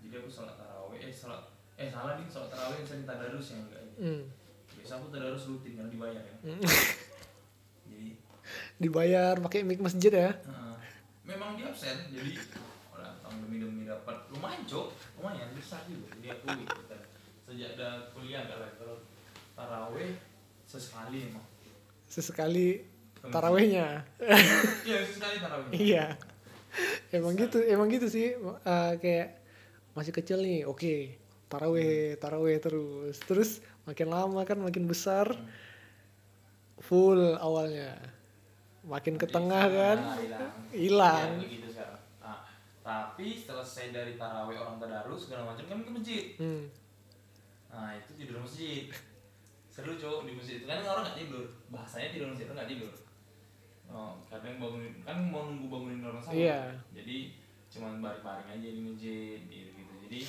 Jadi 0.00 0.14
aku 0.16 0.30
sholat 0.30 0.56
taraweh, 0.56 0.96
eh 0.98 1.12
sholat 1.12 1.42
eh 1.76 1.92
salah 1.92 2.16
nih 2.16 2.26
sholat 2.26 2.48
taraweh 2.48 2.80
sering 2.82 3.04
tadarus 3.04 3.52
yang 3.52 3.68
enggak 3.68 3.80
ini. 3.84 3.94
Hmm. 4.00 4.22
Biasa 4.74 4.92
aku 4.96 5.06
tadarus 5.10 5.44
rutin 5.44 5.76
kan 5.76 5.88
dibayar 5.88 6.22
ya. 6.22 6.36
Hmm. 6.42 6.62
Jadi 7.84 8.08
Dibayar 8.78 9.36
pakai 9.38 9.60
mic 9.60 9.76
masjid 9.78 10.08
ya. 10.08 10.32
eh, 10.32 10.76
memang 11.28 11.52
di 11.52 11.68
absen 11.68 12.08
jadi 12.08 12.32
tahun 13.28 13.44
demi 13.44 13.60
demi 13.60 13.82
dapat 13.84 14.16
lumayan 14.32 14.64
cok 14.64 14.88
lumayan 15.20 15.52
besar 15.52 15.84
juga 15.84 16.08
jadi 16.16 16.28
aku 16.32 16.46
ikutan 16.64 17.00
sejak 17.44 17.70
ada 17.76 17.88
kuliah 18.16 18.40
enggak 18.48 18.58
lagi 18.64 18.74
kalau 18.80 18.96
taraweh 19.52 20.10
sesekali 20.64 21.18
emang 21.28 21.44
Sesekali 22.08 22.80
tarawehnya. 23.20 24.00
iya 24.88 25.04
sesekali 25.04 25.36
taraweh 25.44 25.68
iya. 25.76 26.16
Emang 27.12 27.36
gitu, 27.36 27.60
emang 27.64 27.92
gitu 27.92 28.08
sih. 28.08 28.32
Eh, 28.64 28.92
kayak 28.96 29.44
masih 29.92 30.12
kecil 30.16 30.40
nih, 30.40 30.64
oke. 30.64 31.16
Taraweh, 31.52 32.16
taraweh 32.16 32.56
terus. 32.60 33.20
Terus 33.28 33.60
makin 33.84 34.08
lama 34.08 34.40
kan 34.48 34.56
makin 34.56 34.88
besar. 34.88 35.36
Full 36.80 37.36
awalnya. 37.36 37.92
Makin 38.88 39.20
ke 39.20 39.28
tengah 39.28 39.68
kan, 39.68 39.98
hilang 40.16 40.52
hilang. 40.72 41.28
Iya, 41.36 41.44
begitu 41.44 41.68
sekarang 41.76 42.00
nah, 42.24 42.40
tapi 42.88 43.36
selesai 43.36 43.92
dari 43.92 44.16
taraweh 44.16 44.56
orang 44.56 44.80
tadarus 44.80 45.28
segala 45.28 45.52
macam 45.52 45.68
kami 45.68 45.84
ke 45.84 45.92
masjid 45.92 46.24
Hmm. 46.40 46.64
nah 47.68 47.92
itu 47.92 48.16
tidur 48.16 48.40
masjid 48.40 48.88
seru 49.68 49.92
cowok 49.92 50.24
di 50.24 50.32
masjid 50.32 50.56
itu 50.58 50.66
kan 50.66 50.80
orang 50.80 51.04
nggak 51.04 51.18
tidur 51.20 51.44
bahasanya 51.68 52.08
tidur 52.08 52.32
masjid 52.32 52.48
itu 52.48 52.54
nggak 52.56 52.70
tidur 52.72 52.92
oh, 53.92 54.16
kadang 54.24 54.56
bangunin 54.56 54.96
kan 55.04 55.20
mau 55.20 55.52
nunggu 55.52 55.68
bangunin 55.68 56.00
orang 56.00 56.22
sahur 56.24 56.40
Iya. 56.40 56.60
jadi 56.96 57.16
cuman 57.68 58.00
baring-baring 58.00 58.48
aja 58.48 58.68
di 58.72 58.80
masjid 58.80 59.38
gitu, 59.44 59.70
gitu. 59.76 59.92
jadi 60.08 60.20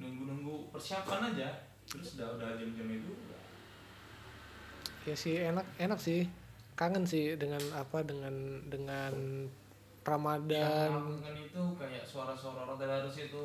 nunggu-nunggu 0.00 0.72
persiapan 0.72 1.28
aja 1.28 1.48
terus 1.84 2.16
udah 2.16 2.40
udah 2.40 2.56
jam-jam 2.56 2.88
itu 2.88 3.12
udah 3.12 3.40
Ya 5.02 5.18
sih 5.18 5.34
enak, 5.34 5.66
enak 5.82 5.98
sih. 5.98 6.30
Kangen 6.78 7.02
sih 7.02 7.34
dengan 7.34 7.58
apa 7.74 8.06
dengan 8.06 8.62
dengan 8.70 9.10
Ramadan. 10.02 10.88
aku 10.90 11.12
kan 11.22 11.34
itu 11.36 11.62
kayak 11.78 12.02
suara-suara 12.02 12.66
orang 12.66 12.78
tadarus 12.78 13.16
itu. 13.18 13.44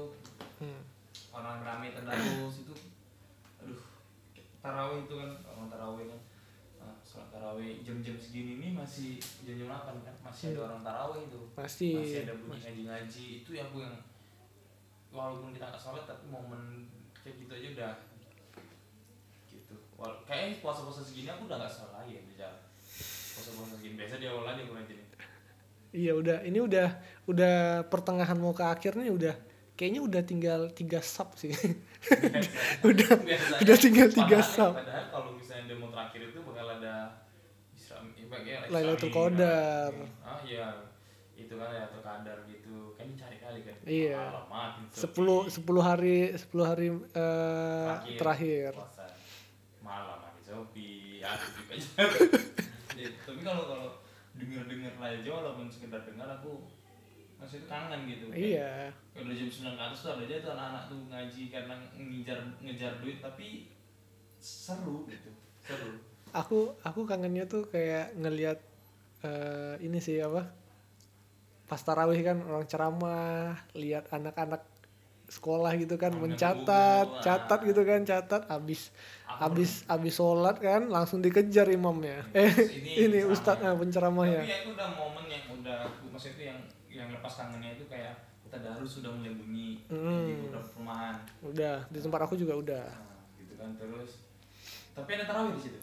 Hmm. 0.57 0.81
orang 1.29 1.61
rame 1.61 1.93
tadarus 1.93 2.65
itu 2.65 2.73
aduh 3.61 3.81
tarawih 4.57 5.05
itu 5.05 5.13
kan 5.13 5.31
orang 5.45 5.67
tarawih 5.69 6.05
kan. 6.09 6.21
Nah, 6.77 6.95
sholat 7.05 7.29
tarawih 7.29 7.81
jam-jam 7.85 8.17
segini 8.17 8.57
nih 8.57 8.71
masih 8.73 9.21
jam-jam 9.45 9.69
8 9.69 10.01
kan 10.01 10.15
masih 10.25 10.45
ada 10.51 10.57
Hmm. 10.57 10.67
orang 10.67 10.81
tarawih 10.81 11.21
itu. 11.29 11.39
Pasti 11.53 11.89
masih 11.93 12.19
ada 12.25 12.33
bunyi 12.37 12.57
ngaji-ngaji 12.63 13.25
itu 13.45 13.51
yang 13.53 13.69
aku 13.69 13.77
yang 13.85 13.95
walaupun 15.13 15.53
kita 15.53 15.65
nggak 15.69 15.81
sholat 15.81 16.03
tapi 16.03 16.25
momen 16.27 16.89
kayak 17.15 17.37
gitu 17.37 17.51
aja 17.53 17.67
udah 17.77 17.93
gitu. 19.47 19.75
Wal 19.97 20.13
kayaknya 20.25 20.61
puasa-puasa 20.61 21.01
segini 21.01 21.29
aku 21.29 21.45
udah 21.45 21.57
nggak 21.61 21.93
lagi 21.93 22.11
ya 22.17 22.21
jalan 22.37 22.61
puasa-puasa 23.37 23.73
segini 23.77 23.95
biasa 23.97 24.17
di 24.17 24.25
awal 24.25 24.45
aja 24.45 24.61
aku 24.65 24.73
rajin 24.73 24.99
Iya 25.97 26.13
udah, 26.13 26.37
ini 26.43 26.59
udah 26.59 26.87
udah 27.25 27.55
pertengahan 27.85 28.37
mau 28.37 28.53
ke 28.53 28.61
akhir 28.61 28.93
nih 28.95 29.09
udah. 29.09 29.35
Kayaknya 29.73 30.01
udah 30.03 30.21
tinggal 30.23 30.61
tiga 30.71 31.01
sub 31.01 31.33
sih. 31.33 31.53
Udah- 32.89 33.17
Biasanya- 33.19 33.61
udah 33.61 33.77
tinggal 33.77 34.09
tiga 34.11 34.37
padahal- 34.37 34.53
sub. 34.53 34.73
padahal 34.73 35.05
kalau 35.07 35.29
misalnya 35.33 35.63
demo 35.67 35.89
terakhir 35.89 36.21
itu 36.27 36.39
bakal 36.41 36.67
ada 36.71 36.95
Isra 37.73 38.37
ya, 38.43 38.59
Lailatul 38.67 39.09
Qadar. 39.09 39.91
ah 40.19 40.39
iya. 40.43 40.67
Itu 41.33 41.53
kan 41.55 41.67
Lailatul 41.69 42.01
Qadar 42.01 42.37
gitu. 42.45 42.93
Kan 42.93 43.05
dicari 43.07 43.37
kali 43.37 43.59
kan. 43.63 43.75
Iya. 43.85 44.23
Sepuluh 44.91 45.45
sepuluh 45.47 45.79
hari 45.79 46.33
sepuluh 46.33 46.65
hari 46.65 46.87
eh, 46.91 47.91
terakhir. 48.17 48.73
puasa. 48.73 49.05
Malam 49.79 50.17
lagi 50.19 50.41
Shopee 50.43 51.21
aku 51.21 51.45
juga 51.53 51.73
Ya, 52.97 53.07
tapi 53.15 53.41
kalau 53.41 53.63
kalau 53.63 53.87
denger 54.37 54.63
denger 54.69 54.93
aja 54.97 55.29
walaupun 55.29 55.67
sekedar 55.69 56.01
dengar 56.05 56.29
aku 56.39 56.69
masih 57.37 57.61
itu 57.61 57.67
kangen 57.69 58.01
gitu 58.09 58.25
Iya. 58.33 58.89
kalau 59.13 59.29
jam 59.29 59.49
9 59.49 59.77
ke 59.77 59.83
atas 59.85 59.99
tuh 60.01 60.11
ada 60.17 60.23
aja 60.25 60.35
tuh 60.41 60.51
anak-anak 60.57 60.83
tuh 60.89 60.99
ngaji 61.05 61.43
karena 61.53 61.73
ngejar 61.93 62.39
ngejar 62.65 62.93
duit 62.97 63.17
tapi 63.21 63.69
seru 64.41 65.05
gitu 65.09 65.29
seru 65.61 66.01
Aku 66.35 66.75
aku 66.83 67.07
kangennya 67.07 67.47
tuh 67.47 67.63
kayak 67.71 68.11
ngelihat 68.19 68.59
eh, 69.23 69.79
ini 69.79 69.97
sih 69.97 70.19
apa? 70.19 70.43
Pas 71.67 71.79
tarawih 71.79 72.19
kan 72.19 72.43
orang 72.43 72.67
ceramah, 72.67 73.55
lihat 73.71 74.11
anak-anak 74.11 74.59
sekolah 75.27 75.75
gitu 75.75 75.95
kan 75.95 76.09
Orang 76.09 76.31
mencatat, 76.31 77.05
nunggu, 77.05 77.21
catat 77.21 77.59
gitu 77.63 77.81
kan, 77.83 77.99
catat 78.01 78.41
abis 78.47 78.89
Aku 79.27 79.53
abis 79.53 79.71
abis 79.85 80.13
sholat 80.15 80.57
kan 80.57 80.87
langsung 80.87 81.19
dikejar 81.19 81.67
imamnya. 81.67 82.25
Eh 82.33 82.49
Ini 82.49 83.05
ini 83.05 83.19
ustadznya 83.23 83.71
tapi 83.71 83.85
penceramahnya. 83.85 84.41
ya 84.41 84.55
itu 84.63 84.71
udah 84.71 84.87
momen 84.89 85.27
yang 85.27 85.45
udah 85.53 85.79
maksudnya 86.09 86.33
itu 86.33 86.43
yang 86.47 86.59
yang 86.89 87.07
lepas 87.11 87.33
kangennya 87.35 87.75
itu 87.75 87.85
kayak 87.85 88.17
tadarus 88.47 88.97
sudah 88.97 89.11
mulai 89.11 89.29
bunyi 89.31 89.83
Hmm. 89.85 90.25
di 90.25 90.33
beberapa 90.41 90.65
perumahan 90.65 91.15
udah 91.43 91.75
di 91.85 91.99
tempat 91.99 92.21
aku 92.23 92.33
juga 92.33 92.53
udah. 92.55 92.85
Nah, 92.87 93.21
gitu 93.37 93.53
kan 93.53 93.69
terus. 93.75 94.11
Tapi 94.95 95.09
ada 95.13 95.25
tarawih 95.27 95.53
di 95.53 95.61
situ? 95.61 95.79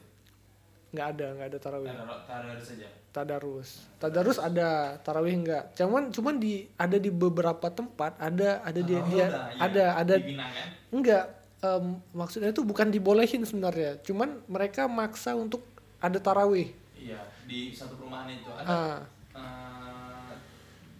Nggak 0.91 1.07
ada 1.15 1.27
nggak 1.31 1.47
ada 1.47 1.59
tarawih. 1.61 1.89
Tadarus 2.25 2.65
saja 2.65 2.89
tadarus. 3.15 3.87
Tadarus 3.95 4.35
ada 4.43 4.99
tarawih 4.99 5.39
enggak? 5.39 5.71
Cuman 5.79 6.11
cuman 6.11 6.35
di 6.35 6.67
ada 6.75 6.99
di 6.99 7.07
beberapa 7.07 7.71
tempat 7.71 8.19
ada 8.19 8.59
ada 8.59 8.81
dia 8.83 8.99
Oh, 8.99 9.07
dia 9.07 9.25
udah, 9.31 9.43
ada 9.55 9.85
ada 9.95 10.15
di 10.19 10.35
Pinang 10.35 10.51
kan? 10.51 10.67
Enggak 10.91 11.23
em, 11.63 11.85
maksudnya 12.11 12.51
itu 12.51 12.61
bukan 12.67 12.91
dibolehin 12.91 13.47
sebenarnya. 13.47 14.03
Cuman 14.03 14.43
mereka 14.51 14.91
maksa 14.91 15.31
untuk 15.31 15.63
ada 16.03 16.19
tarawih. 16.19 16.75
Iya 16.99 17.23
di 17.47 17.71
satu 17.71 17.95
perumahan 17.95 18.27
itu 18.27 18.51
ada. 18.51 18.67
Ah. 18.67 18.99
Eh, 19.31 20.31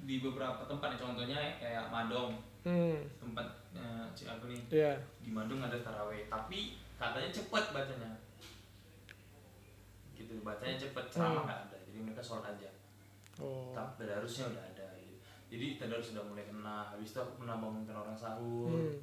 di 0.08 0.24
beberapa 0.24 0.64
tempat 0.64 0.96
contohnya 0.96 1.60
kayak 1.60 1.92
Madong. 1.92 2.40
Hmm. 2.64 3.04
Tempat 3.20 3.48
cik 4.16 4.32
aku 4.32 4.48
nih. 4.48 4.62
Ya 4.72 4.96
di 5.20 5.36
Madung 5.36 5.60
ada 5.60 5.76
taraweh 5.84 6.32
tapi 6.32 6.80
katanya 6.96 7.28
cepet 7.28 7.64
bacanya. 7.76 8.12
Gitu 10.16 10.40
bacanya 10.40 10.80
cepet 10.80 11.06
ceramah 11.12 11.44
Hmm. 11.44 11.52
ada 11.68 11.75
jadi 11.96 12.04
mereka 12.04 12.20
sholat 12.20 12.52
aja. 12.52 12.68
Oh. 13.40 13.72
Tak 13.72 13.96
tadarusnya 13.96 14.52
udah 14.52 14.64
ada 14.76 14.88
gitu. 15.00 15.16
jadi 15.48 15.80
tadarus 15.80 16.12
sudah 16.12 16.28
mulai 16.28 16.44
kena 16.44 16.92
habis 16.92 17.16
itu 17.16 17.20
aku 17.24 17.40
pernah 17.40 17.56
bangunkan 17.56 17.96
orang 17.96 18.20
sahur. 18.20 18.68
Hmm. 18.76 19.00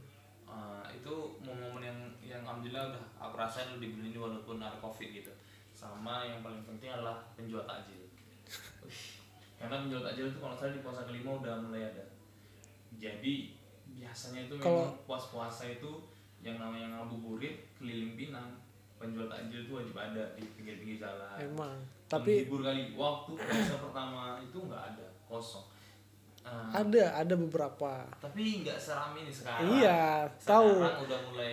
Eh, 0.52 1.00
itu 1.00 1.14
momen-momen 1.40 1.80
yang 1.80 1.98
yang 2.20 2.40
alhamdulillah 2.44 2.92
udah 2.92 3.04
aku 3.16 3.40
rasain 3.40 3.80
di 3.80 3.88
bulan 3.96 4.12
ini 4.12 4.18
walaupun 4.20 4.60
ada 4.60 4.76
covid 4.76 5.08
gitu. 5.08 5.32
Sama 5.72 6.28
yang 6.28 6.44
paling 6.44 6.60
penting 6.68 6.92
adalah 6.92 7.24
penjual 7.32 7.64
takjil. 7.64 8.04
Karena 9.56 9.80
penjual 9.88 10.04
takjil 10.04 10.28
itu 10.28 10.36
kalau 10.36 10.52
salah 10.52 10.76
di 10.76 10.84
puasa 10.84 11.08
kelima 11.08 11.40
udah 11.40 11.56
mulai 11.64 11.88
ada. 11.88 12.04
Jadi 13.00 13.56
biasanya 13.96 14.44
itu 14.52 14.60
Kalau- 14.60 14.92
memang 14.92 15.08
puas-puasa 15.08 15.72
itu 15.72 16.04
yang 16.44 16.60
namanya 16.60 17.00
ngabuburit 17.00 17.72
keliling 17.80 18.12
Pinang 18.12 18.61
penjual 19.02 19.26
takjil 19.26 19.66
itu 19.66 19.72
wajib 19.74 19.96
ada 19.98 20.24
di 20.38 20.44
pinggir-pinggir 20.54 20.98
jalan. 21.02 21.36
Emang. 21.42 21.76
Tapi 22.06 22.46
libur 22.46 22.62
kali. 22.62 22.94
Waktu 22.94 23.32
puasa 23.34 23.74
pertama 23.82 24.38
itu 24.38 24.58
nggak 24.62 24.82
ada. 24.94 25.06
Kosong. 25.26 25.66
Eh, 26.42 26.66
ada 26.70 27.04
ada 27.18 27.34
beberapa. 27.34 28.06
Tapi 28.22 28.62
nggak 28.62 28.78
serame 28.78 29.26
nih 29.26 29.34
sekarang. 29.34 29.66
Iya 29.74 30.30
tahu. 30.46 30.70
sekarang 30.78 31.02
udah 31.10 31.20
mulai 31.34 31.52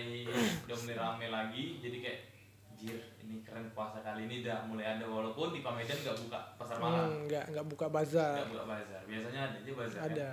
udah 0.66 0.76
mulai 0.86 0.96
rame 0.96 1.26
lagi. 1.34 1.62
Jadi 1.82 1.96
kayak 1.98 2.20
jir 2.80 2.98
ini 3.20 3.44
keren 3.44 3.68
puasa 3.74 4.00
kali 4.00 4.30
ini 4.30 4.46
udah 4.46 4.70
mulai 4.70 4.86
ada. 4.96 5.04
Walaupun 5.10 5.50
di 5.50 5.60
Pamedan 5.66 5.98
nggak 5.98 6.18
buka 6.22 6.38
pasar 6.54 6.76
malam. 6.78 7.06
Hmm, 7.10 7.26
nggak 7.26 7.44
nggak 7.50 7.66
buka 7.66 7.86
bazar. 7.90 8.34
Nggak 8.38 8.50
buka 8.54 8.64
bazar. 8.70 9.02
Biasanya 9.10 9.40
ada 9.50 9.56
aja 9.58 9.72
bazar 9.74 10.00
kan? 10.00 10.10
ada 10.14 10.30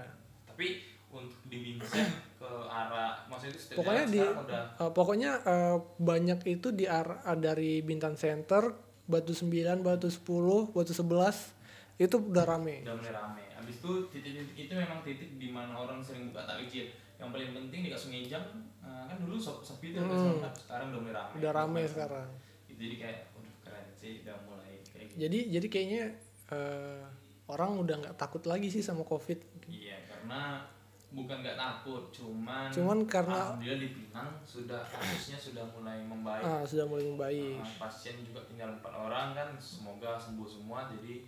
tapi 0.57 0.96
untuk 1.17 1.41
di 1.43 1.57
Vincent 1.59 2.07
ke 2.36 2.50
arah 2.65 3.25
maksudnya 3.25 3.53
itu 3.53 3.74
Pokoknya 3.74 4.03
di- 4.05 4.21
udah 4.24 4.63
Eh, 4.77 4.91
pokoknya 4.91 5.31
eh, 5.41 5.77
banyak 5.97 6.39
itu 6.47 6.67
di 6.69 6.86
arah 6.86 7.17
dari 7.36 7.81
Bintan 7.81 8.13
Center 8.13 8.71
Batu 9.03 9.31
9 9.31 9.81
Batu 9.81 10.07
10 10.07 10.69
Batu 10.69 10.91
11 10.91 11.55
itu 11.97 12.13
udah 12.13 12.45
rame. 12.45 12.83
Udah 12.83 12.93
mulai 12.93 13.09
rame. 13.12 13.43
Habis 13.51 13.75
itu 13.77 13.91
titik-titik 14.07 14.57
itu 14.59 14.74
memang 14.74 15.01
titik 15.01 15.33
di 15.36 15.50
mana 15.50 15.74
orang 15.74 15.97
sering 15.97 16.29
buka 16.29 16.45
takjil. 16.45 16.86
Yang 17.17 17.29
paling 17.31 17.51
penting 17.51 17.79
di 17.83 17.91
Sungai 17.91 18.24
Jam 18.24 18.43
eh, 18.77 19.03
kan 19.05 19.17
dulu 19.17 19.36
sop- 19.36 19.62
sepi 19.62 19.91
tuh 19.91 20.05
Hmm. 20.05 20.45
sekarang 20.53 20.93
udah 20.93 21.01
mulai 21.01 21.15
rame. 21.15 21.33
Udah 21.36 21.51
rame 21.51 21.81
sekarang. 21.83 22.29
jadi 22.69 22.95
kayak 22.95 23.19
udah 23.33 23.53
keren 23.59 23.88
sih 23.91 24.21
udah 24.21 24.38
mulai 24.45 24.77
kayak 24.86 25.05
gitu. 25.09 25.17
Jadi 25.19 25.39
jadi 25.50 25.67
kayaknya 25.67 26.03
eh, 26.47 27.01
orang 27.47 27.71
udah 27.75 27.95
nggak 27.97 28.15
takut 28.15 28.43
lagi 28.43 28.67
sih 28.67 28.79
sama 28.79 29.01
covid. 29.01 29.41
Iya, 29.65 29.97
karena 30.05 30.62
bukan 31.09 31.39
nggak 31.39 31.55
takut, 31.55 32.03
cuman 32.09 32.67
Cuman 32.67 32.99
karena- 33.05 33.55
alhamdulillah 33.55 33.79
di 33.79 33.89
Pinang 33.89 34.31
sudah 34.43 34.83
kasusnya 34.83 35.38
sudah 35.38 35.63
mulai 35.69 35.99
membaik. 36.01 36.43
ah, 36.43 36.62
sudah 36.62 36.84
mulai 36.84 37.05
membaik 37.05 37.58
Uh, 37.58 37.73
pasien 37.79 38.19
juga 38.21 38.43
tinggal 38.43 38.69
empat 38.73 38.91
orang 38.91 39.32
kan, 39.32 39.49
semoga 39.58 40.15
sembuh 40.15 40.43
semua. 40.45 40.89
Jadi 40.89 41.23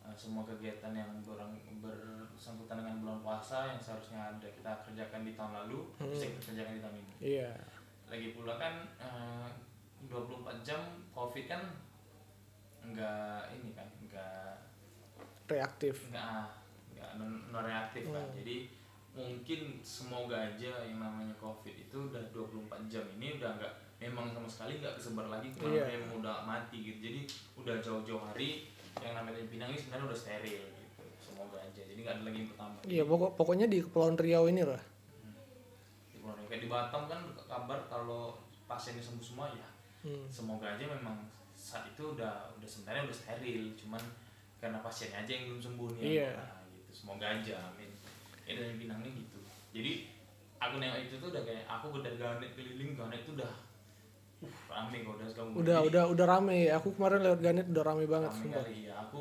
uh, 0.00 0.14
semua 0.14 0.42
kegiatan 0.44 0.92
yang 0.92 1.10
berang, 1.20 1.50
bersangkutan 1.76 2.78
dengan 2.78 2.94
bulan 2.98 3.18
puasa 3.20 3.66
yang 3.66 3.76
seharusnya 3.76 4.20
ada 4.30 4.48
kita 4.48 4.70
kerjakan 4.82 5.22
di 5.22 5.32
tahun 5.32 5.52
lalu 5.56 5.78
Hmm. 5.96 6.08
bisa 6.08 6.24
kita 6.28 6.40
kerjakan 6.48 6.72
di 6.72 6.80
tahun 6.80 6.96
ini. 6.96 7.12
iya 7.20 7.50
Lagi 8.06 8.28
pula 8.30 8.54
kan 8.54 8.74
uh, 8.96 9.48
24 10.04 10.20
jam 10.62 10.80
COVID 11.10 11.44
kan 11.44 11.62
enggak 12.80 13.50
ini 13.50 13.72
kan, 13.72 13.88
enggak 13.98 14.60
reaktif 15.46 16.08
nggak 16.08 16.44
nggak 16.90 17.10
non, 17.16 17.48
non 17.48 17.62
reaktif 17.62 18.04
kan 18.06 18.22
Hmm. 18.22 18.36
jadi 18.36 18.56
mungkin 19.14 19.78
semoga 19.80 20.34
aja 20.34 20.82
yang 20.82 20.98
namanya 20.98 21.30
covid 21.38 21.70
itu 21.70 22.10
udah 22.10 22.18
24 22.34 22.90
jam 22.90 23.06
ini 23.14 23.38
udah 23.38 23.54
nggak 23.54 23.72
memang 24.02 24.34
sama 24.34 24.48
sekali 24.50 24.82
nggak 24.82 24.98
kesebar 24.98 25.30
lagi 25.30 25.54
ke 25.54 25.62
mana 25.62 25.70
Iya. 25.70 25.84
memang 25.96 26.18
udah 26.18 26.36
mati 26.42 26.82
gitu. 26.82 26.98
Jadi 26.98 27.20
udah 27.54 27.78
jauh-jauh 27.78 28.18
hari 28.20 28.66
yang 28.98 29.14
namanya 29.14 29.38
Pinang 29.46 29.70
ini 29.70 29.78
sebenarnya 29.78 30.10
udah 30.10 30.18
steril 30.18 30.60
gitu. 30.66 31.02
Semoga 31.22 31.62
aja. 31.62 31.82
Jadi 31.86 31.98
nggak 32.02 32.14
ada 32.18 32.24
lagi 32.26 32.38
yang 32.42 32.48
bertambah. 32.50 32.80
Iya 32.84 33.02
pokok 33.06 33.30
pokoknya 33.38 33.66
di 33.70 33.78
Kepulauan 33.80 34.18
Riau 34.18 34.44
ini 34.50 34.62
lah 34.66 34.82
di 36.10 36.18
Pulau 36.18 36.34
Riau. 36.34 36.46
kayak 36.50 36.62
di 36.66 36.68
Batam 36.68 37.02
kan 37.06 37.20
kabar 37.46 37.78
kalau 37.86 38.34
pasiennya 38.66 39.00
sembuh 39.00 39.22
semua 39.24 39.46
ya. 39.54 39.68
Hmm. 40.04 40.28
semoga 40.28 40.68
aja 40.68 40.84
memang 40.84 41.16
saat 41.56 41.88
itu 41.88 42.12
udah 42.12 42.52
udah 42.58 42.68
sebenarnya 42.68 43.06
udah 43.06 43.16
steril. 43.16 43.72
Cuman 43.78 44.02
karena 44.58 44.82
pasiennya 44.82 45.22
aja 45.22 45.30
yang 45.30 45.44
belum 45.54 45.60
sembuh 45.62 45.88
nih. 45.96 46.04
Iya. 46.18 46.30
nah, 46.34 46.60
gitu. 46.74 46.90
Semoga 46.92 47.26
aja. 47.30 47.56
Amin 47.70 47.93
ya 48.44 48.52
dari 48.54 48.74
Pinang 48.76 49.00
ini 49.00 49.20
gitu. 49.20 49.38
Jadi 49.72 49.92
aku 50.56 50.74
nengok 50.76 51.00
itu 51.02 51.14
tuh 51.16 51.28
udah 51.28 51.42
kayak 51.42 51.64
aku 51.66 51.86
udah 51.94 52.12
ganet 52.14 52.50
keliling 52.52 52.92
ganet 52.94 53.20
itu 53.20 53.32
udah 53.32 53.52
uh 54.40 54.54
rame 54.68 54.96
kok 55.00 55.14
udah 55.14 55.26
sekarang 55.26 55.50
udah 55.54 55.78
udah 55.82 56.04
udah 56.06 56.26
rame. 56.28 56.58
Aku 56.70 56.88
kemarin 56.92 57.20
lewat 57.20 57.40
Ganet 57.40 57.66
udah 57.66 57.84
rame 57.84 58.04
banget 58.04 58.30
rame 58.30 58.40
sumpah. 58.42 58.60
kali 58.60 58.76
ya. 58.82 58.94
Aku 59.00 59.20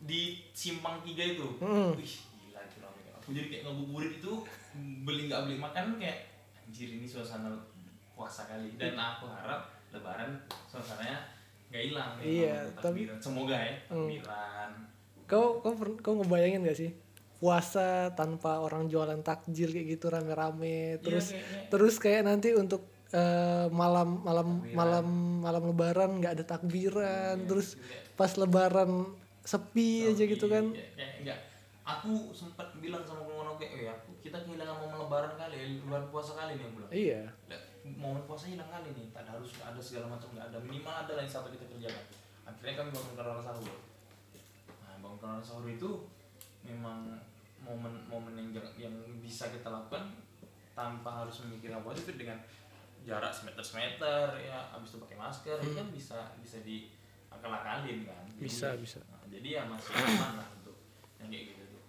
di 0.00 0.22
simpang 0.50 0.96
tiga 1.00 1.24
itu 1.26 1.44
Hmm. 1.58 1.92
wih 1.92 2.14
gila 2.40 2.60
itu 2.62 2.78
rame 2.78 3.00
aku 3.12 3.28
jadi 3.30 3.46
kayak 3.46 3.62
ngabuburit 3.64 4.12
itu 4.16 4.32
beli 5.02 5.28
nggak 5.28 5.40
beli 5.44 5.56
makan 5.56 5.96
kayak 5.96 6.18
anjir 6.58 6.88
ini 6.90 7.04
suasana 7.04 7.52
puasa 8.14 8.44
kali. 8.46 8.72
Dan 8.74 8.94
aku 8.94 9.28
harap 9.28 9.60
lebaran 9.90 10.30
suasananya 10.66 11.20
nggak 11.68 11.82
hilang 11.84 12.10
Iya, 12.18 12.56
tapi- 12.74 13.06
semoga 13.18 13.54
ya 13.54 13.74
Hmm. 13.86 14.08
takbiran. 14.08 14.70
Kau 15.24 15.60
kau 15.60 15.70
per- 15.72 16.00
kau 16.00 16.14
ngebayangin 16.16 16.64
gak 16.64 16.74
sih 16.76 16.90
puasa 17.40 18.12
tanpa 18.12 18.60
orang 18.60 18.86
jualan 18.86 19.18
takjil 19.24 19.72
kayak 19.72 19.96
gitu 19.96 20.06
rame-rame. 20.06 21.00
Terus 21.00 21.32
Iya, 21.32 21.40
kayaknya. 21.40 21.68
terus 21.72 21.94
kayak 21.96 22.22
nanti 22.28 22.48
untuk 22.52 22.82
eh, 23.10 23.66
malam 23.74 24.22
malam 24.22 24.48
Takbiran. 24.62 24.76
malam 24.76 25.06
malam 25.42 25.62
lebaran 25.66 26.10
nggak 26.20 26.32
ada 26.38 26.44
takbiran. 26.46 27.36
Iya, 27.40 27.48
terus 27.48 27.68
kayak- 27.74 28.14
pas 28.14 28.32
lebaran 28.36 28.90
sepi 29.42 30.06
aja 30.06 30.22
gitu 30.22 30.46
kan. 30.46 30.70
Iya, 30.70 30.86
kayak 30.94 31.14
enggak 31.24 31.38
aku 31.80 32.30
sempat 32.30 32.70
bilang 32.78 33.02
sama 33.02 33.26
kawan 33.26 33.58
kayak 33.58 33.72
oh 33.74 33.80
ya 33.82 33.90
aku 33.90 34.10
kita 34.22 34.38
kehilangan 34.46 34.78
momen 34.78 34.98
lebaran 35.02 35.32
kali 35.34 35.82
lebaran 35.82 36.06
puasa 36.14 36.38
kali 36.38 36.54
nih 36.54 36.70
bilang 36.70 36.90
iya. 36.94 37.20
Momen 37.82 38.22
puasa 38.30 38.46
hilang 38.46 38.70
kali 38.70 38.94
nih 38.94 39.10
tak 39.10 39.26
harus 39.26 39.50
ada 39.58 39.80
segala 39.82 40.06
macam 40.06 40.30
nggak 40.30 40.54
ada 40.54 40.58
minimal 40.62 40.94
ada 40.94 41.12
lah 41.18 41.22
yang 41.26 41.32
satu 41.32 41.50
kita 41.50 41.66
kerjakan. 41.66 42.04
Akhirnya 42.46 42.74
kami 42.78 42.90
bangunkan 42.94 43.26
orang 43.26 43.42
sahur. 43.42 43.74
Nah 44.86 44.94
bangunkan 45.02 45.28
orang 45.34 45.42
sahur 45.42 45.66
itu 45.66 45.90
memang 46.62 47.18
momen-momen 47.60 48.34
yang 48.34 48.48
yang 48.76 48.94
bisa 49.20 49.48
kita 49.48 49.68
lakukan 49.68 50.10
tanpa 50.72 51.24
harus 51.24 51.44
memikirkan 51.44 51.80
apa 51.80 51.92
itu 51.92 52.12
dengan 52.14 52.38
jarak 53.00 53.32
semeter 53.32 53.64
semeter 53.64 54.26
ya 54.38 54.70
habis 54.70 54.92
itu 54.92 54.98
pakai 55.00 55.16
masker 55.16 55.56
itu 55.58 55.72
kan 55.72 55.88
bisa 55.88 56.18
bisa 56.36 56.60
di 56.60 56.92
akal 57.28 57.48
akalin 57.48 58.04
kan. 58.04 58.24
Jadi- 58.28 58.42
Bisa, 58.42 58.68
bisa. 58.76 58.98
nah, 59.06 59.24
jadi 59.28 59.60
ya 59.60 59.62
masih 59.64 59.92
aman 59.94 60.40
lah 60.40 60.48
untuk 60.56 60.76
yang 61.16 61.28
kayak 61.28 61.44
gitu 61.52 61.62
tuh. 61.66 61.82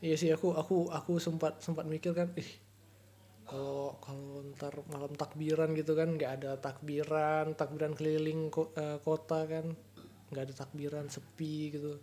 Iya 0.00 0.16
sih 0.16 0.30
aku 0.30 0.54
aku 0.54 0.88
aku 0.88 1.18
sempat 1.18 1.60
sempat 1.60 1.84
mikir 1.84 2.12
kan 2.12 2.30
ih 2.34 2.50
kalau 3.44 3.98
kalau 3.98 4.46
ntar 4.54 4.78
malam 4.86 5.10
takbiran 5.12 5.74
gitu 5.74 5.98
kan 5.98 6.14
nggak 6.14 6.32
ada 6.40 6.50
takbiran 6.56 7.50
takbiran 7.52 7.92
keliling 7.92 8.46
ko- 8.48 8.70
eh, 8.78 9.02
kota 9.02 9.42
kan 9.44 9.74
nggak 10.30 10.44
ada 10.46 10.54
takbiran 10.56 11.10
sepi 11.10 11.74
gitu 11.74 11.98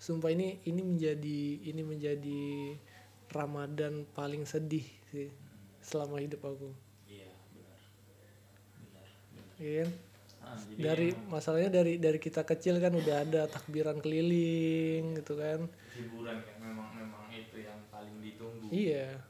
sumpah 0.00 0.32
ini 0.32 0.56
ini 0.64 0.80
menjadi 0.80 1.40
ini 1.60 1.82
menjadi 1.84 2.72
Ramadan 3.28 4.08
paling 4.16 4.48
sedih 4.48 4.88
sih 5.12 5.28
selama 5.84 6.24
hidup 6.24 6.40
aku. 6.40 6.72
Iya 7.04 7.28
benar. 7.52 7.80
Benar 8.80 9.06
benar 9.28 9.46
Iya 9.60 9.74
kan? 9.84 9.90
Ah, 10.40 10.56
dari 10.72 11.12
emang 11.12 11.36
masalahnya 11.36 11.70
dari 11.84 12.00
dari 12.00 12.16
kita 12.16 12.48
kecil 12.48 12.80
kan 12.80 12.96
udah 12.96 13.16
ada 13.28 13.44
takbiran 13.44 14.00
keliling 14.00 15.20
gitu 15.20 15.36
kan. 15.36 15.68
Hiburan 15.94 16.36
kan 16.48 16.56
memang 16.64 16.88
memang 16.96 17.24
itu 17.28 17.60
yang 17.60 17.78
paling 17.92 18.16
ditunggu. 18.24 18.72
Iya. 18.72 19.20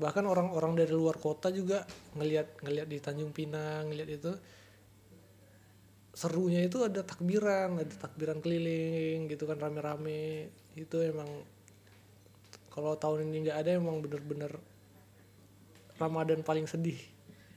Bahkan 0.00 0.24
orang-orang 0.24 0.72
dari 0.72 0.94
luar 0.96 1.20
kota 1.20 1.52
juga 1.52 1.84
ngelihat 2.16 2.64
ngelihat 2.64 2.88
di 2.88 2.98
Tanjung 2.98 3.30
Pinang, 3.36 3.92
ngelihat 3.92 4.10
itu 4.18 4.32
serunya 6.18 6.66
itu 6.66 6.82
ada 6.82 7.06
takbiran, 7.06 7.78
ada 7.78 7.94
takbiran 7.94 8.42
keliling 8.42 9.30
gitu 9.30 9.46
kan 9.46 9.62
rame-rame. 9.62 10.50
Itu 10.74 10.98
emang 10.98 11.30
kalau 12.74 12.98
tahun 12.98 13.30
ini 13.30 13.46
nggak 13.46 13.58
ada 13.62 13.70
emang 13.78 14.02
bener-bener 14.02 14.50
Ramadan 15.98 16.46
paling 16.46 16.66
sedih 16.66 16.94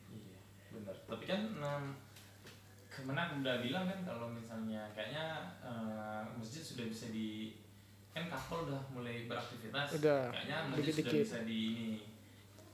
Iya, 0.09 0.37
benar. 0.73 0.95
Tapi 1.05 1.23
kan 1.29 1.41
um, 1.61 1.85
Kemenak 2.91 3.39
udah 3.39 3.55
bilang 3.63 3.85
kan 3.87 4.03
kalau 4.03 4.27
misalnya 4.27 4.83
kayaknya 4.91 5.55
eh, 5.63 6.21
masjid 6.35 6.59
sudah 6.59 6.85
bisa 6.91 7.07
di 7.07 7.55
kan 8.11 8.27
kapal 8.27 8.67
udah 8.67 8.83
mulai 8.91 9.31
beraktivitas. 9.31 9.95
Udah, 9.95 10.27
Kayaknya 10.27 10.57
masjid 10.67 10.91
sudah 10.91 10.95
dikit-dikit. 10.99 11.23
bisa 11.23 11.39
di 11.47 11.59
ini. 11.71 11.91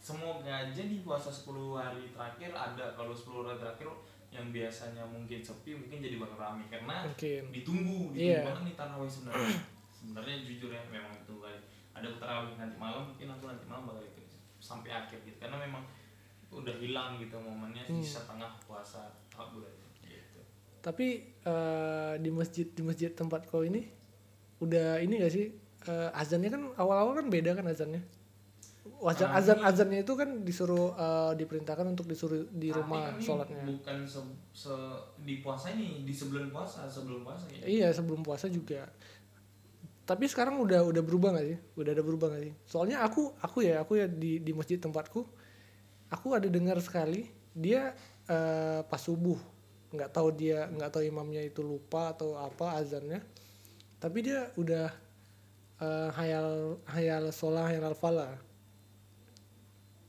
Semoga 0.02 0.50
aja 0.66 0.84
di 0.88 0.98
puasa 1.06 1.30
10 1.30 1.78
hari 1.78 2.10
terakhir 2.10 2.50
ada 2.50 2.96
kalau 2.98 3.14
10 3.14 3.46
hari 3.46 3.60
terakhir 3.62 3.88
yang 4.28 4.52
biasanya 4.52 5.04
mungkin 5.04 5.40
sepi 5.40 5.72
mungkin 5.74 5.98
jadi 5.98 6.16
bakal 6.16 6.38
ramai 6.38 6.68
karena 6.68 7.04
mungkin. 7.04 7.42
ditunggu 7.50 8.12
ditunggu 8.12 8.20
Iya. 8.20 8.42
banget 8.46 8.64
nih 8.64 8.76
tarawih 8.76 9.10
sebenarnya. 9.10 9.58
Sebenarnya 9.90 10.36
jujur 10.44 10.70
ya 10.70 10.82
memang 10.88 11.12
ditunggu 11.16 11.42
kali. 11.44 11.60
Ada 11.92 12.08
tarawih 12.16 12.54
nanti 12.56 12.76
malam 12.78 13.04
mungkin 13.08 13.28
aku 13.30 13.44
nanti 13.46 13.66
malam 13.66 13.84
bakal 13.88 14.04
ikut 14.04 14.26
sampai 14.60 14.90
akhir 14.92 15.18
gitu. 15.24 15.38
Karena 15.38 15.58
memang 15.58 15.84
udah 16.50 16.76
hilang 16.78 17.18
gitu 17.18 17.36
momennya 17.36 17.84
Hmm. 17.84 17.98
di 17.98 18.06
setengah 18.06 18.52
puasa 18.62 19.10
tahap 19.28 19.52
bulan. 19.52 19.74
Gitu. 20.02 20.40
Tapi 20.80 21.08
eh, 21.42 22.14
di 22.18 22.30
masjid 22.30 22.68
di 22.68 22.82
masjid 22.82 23.10
tempat 23.10 23.48
kau 23.48 23.62
ini 23.62 23.88
udah 24.60 25.00
ini 25.00 25.20
gak 25.20 25.32
sih? 25.32 25.48
Eh, 25.84 26.10
azannya 26.12 26.50
kan 26.50 26.62
awal-awal 26.76 27.16
kan 27.16 27.28
beda 27.28 27.54
kan 27.54 27.64
azannya 27.64 28.04
azan 29.06 29.30
Kami- 29.30 29.38
azan 29.38 29.60
azannya 29.62 30.00
itu 30.02 30.14
kan 30.14 30.30
disuruh 30.42 30.90
eh, 30.92 31.32
diperintahkan 31.36 31.86
untuk 31.88 32.06
disuruh 32.06 32.50
di 32.50 32.70
Tapi 32.70 32.78
rumah 32.80 33.14
kami 33.14 33.22
sholatnya. 33.22 33.64
bukan 33.64 33.98
se, 34.04 34.20
se- 34.52 35.02
di 35.22 35.38
puasa 35.38 35.70
ini 35.70 36.02
di 36.02 36.10
sebelum 36.10 36.50
puasa 36.50 36.90
sebelum 36.90 37.22
puasa 37.22 37.46
ya? 37.52 37.62
Iya 37.62 37.88
sebelum 37.92 38.26
puasa 38.26 38.48
juga. 38.48 38.90
Tapi 40.02 40.24
sekarang 40.26 40.58
udah 40.58 40.88
udah 40.88 41.04
berubah 41.04 41.36
gak 41.36 41.46
sih? 41.46 41.60
Udah 41.76 41.92
ada 41.92 42.00
berubah 42.00 42.32
gak 42.32 42.44
sih? 42.48 42.54
Soalnya 42.64 43.04
aku 43.04 43.36
aku 43.38 43.62
ya 43.62 43.84
aku 43.84 44.00
ya 44.00 44.08
di 44.08 44.40
di 44.40 44.52
masjid 44.52 44.80
tempatku 44.80 45.28
aku 46.08 46.28
ada 46.32 46.48
dengar 46.48 46.80
sekali 46.80 47.28
dia 47.52 47.92
eh, 48.26 48.82
pas 48.82 48.98
subuh. 48.98 49.38
Nggak 49.88 50.10
tahu 50.10 50.32
dia 50.32 50.68
nggak 50.68 50.90
tahu 50.90 51.04
imamnya 51.04 51.44
itu 51.44 51.60
lupa 51.60 52.16
atau 52.16 52.34
apa 52.34 52.80
azannya. 52.80 53.20
Tapi 54.00 54.18
dia 54.24 54.48
udah 54.56 54.88
eh, 55.78 56.10
hayal 56.16 56.80
hayal 56.88 57.30
sholah 57.30 57.68
hayal 57.68 57.92
falah 57.94 58.32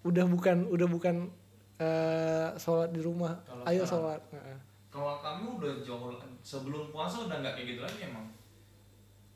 udah 0.08 0.24
bukan 0.26 0.64
udah 0.66 0.88
bukan 0.88 1.16
eh, 1.78 2.48
sholat 2.56 2.90
di 2.90 2.98
rumah. 2.98 3.38
Kalau 3.44 3.62
ayo 3.64 3.84
sekarang? 3.84 3.90
sholat. 3.92 4.20
Kalau 4.88 5.14
kami 5.20 5.44
udah 5.54 5.72
jauh 5.84 6.16
sebelum 6.40 6.90
puasa 6.90 7.28
udah 7.28 7.38
nggak 7.38 7.54
kayak 7.54 7.68
gitu 7.70 7.80
lagi 7.80 8.00
emang? 8.04 8.26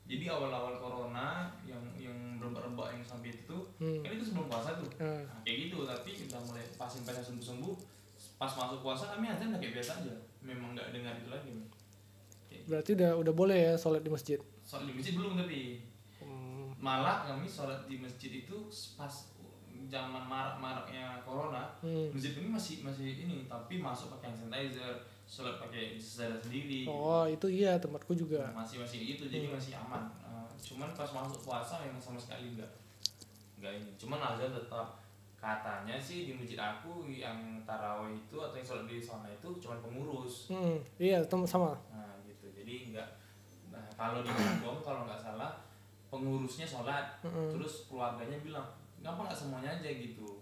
Jadi 0.03 0.27
awal-awal 0.27 0.75
corona 0.75 1.47
yang 1.63 1.79
yang 1.95 2.35
rebak-rebak 2.35 2.91
yang 2.91 3.03
sampai 3.07 3.31
itu 3.31 3.57
Hmm. 3.79 4.03
kan 4.03 4.11
itu 4.11 4.25
sebelum 4.27 4.51
puasa 4.51 4.75
tuh. 4.75 4.89
Heeh. 4.99 5.23
Nah, 5.23 5.39
kayak 5.47 5.57
gitu. 5.69 5.77
Tapi 5.87 6.09
udah 6.27 6.39
mulai 6.43 6.63
pas 6.75 6.91
sampai 6.91 7.15
sembuh 7.15 7.45
sembuh 7.45 7.75
pas 8.35 8.51
masuk 8.51 8.79
puasa 8.83 9.15
kami 9.15 9.31
udah 9.31 9.59
kayak 9.61 9.73
biasa 9.79 9.91
aja. 10.03 10.15
Memang 10.43 10.75
nggak 10.75 10.91
dengar 10.91 11.15
itu 11.15 11.29
lagi. 11.31 11.51
Kayak 12.51 12.63
berarti 12.67 12.89
udah 12.99 13.11
udah 13.15 13.33
boleh 13.33 13.57
ya 13.63 13.73
sholat 13.79 14.03
di 14.03 14.11
masjid? 14.11 14.39
Sholat 14.67 14.91
di 14.91 14.93
masjid 14.93 15.13
belum 15.15 15.39
tapi 15.39 15.61
Hmm. 16.19 16.75
malah 16.75 17.23
kami 17.23 17.47
sholat 17.47 17.87
di 17.87 17.95
masjid 17.95 18.43
itu 18.43 18.67
pas 18.99 19.31
zaman 19.85 20.23
marak-maraknya 20.23 21.19
corona 21.21 21.63
Hmm. 21.79 22.07
masjid 22.09 22.35
ini 22.35 22.47
masih 22.47 22.75
masih 22.81 23.03
ini 23.19 23.45
tapi 23.45 23.77
masuk 23.77 24.11
pakai 24.11 24.29
hand 24.29 24.39
sanitizer 24.41 24.95
sholat 25.23 25.55
pakai 25.57 25.95
sejadah 25.95 26.37
sendiri 26.37 26.83
Oh 26.83 27.23
itu 27.25 27.47
iya 27.47 27.75
tempatku 27.75 28.13
juga. 28.13 28.47
masih 28.51 28.79
masih 28.79 28.99
itu 29.09 29.23
jadi 29.25 29.47
Hmm. 29.47 29.55
masih 29.55 29.73
aman 29.77 30.03
Eh, 30.23 30.47
cuman 30.63 30.89
pas 30.91 31.09
masuk 31.09 31.39
puasa 31.41 31.79
memang 31.79 31.97
sama 31.97 32.17
sekali 32.17 32.49
enggak 32.49 32.71
enggak 33.55 33.73
ini 33.75 33.91
cuman 33.95 34.19
azan 34.19 34.51
tetap 34.51 34.99
katanya 35.35 35.95
sih 35.97 36.23
di 36.23 36.31
masjid 36.33 36.55
aku 36.55 37.03
yang 37.05 37.35
tarawih 37.63 38.15
itu 38.17 38.35
atau 38.35 38.53
yang 38.53 38.63
sholat 38.63 38.85
di 38.85 38.97
sana 38.97 39.27
itu 39.29 39.49
cuman 39.57 39.77
pengurus 39.79 40.47
Hmm, 40.47 40.79
iya 40.97 41.19
sama. 41.43 41.75
nah 41.89 42.15
gitu 42.23 42.47
jadi 42.49 42.87
enggak 42.87 43.09
nah 43.67 43.83
kalau 43.93 44.19
di 44.19 44.31
Bogor 44.57 44.79
kalau 44.81 45.01
nggak 45.03 45.19
salah 45.19 45.51
pengurusnya 46.07 46.63
sholat 46.63 47.19
Mm-mm. 47.21 47.51
terus 47.51 47.85
keluarganya 47.85 48.39
bilang 48.39 48.67
ngapa 49.03 49.19
nggak 49.21 49.35
semuanya 49.37 49.71
aja 49.75 49.89
gitu 49.91 50.39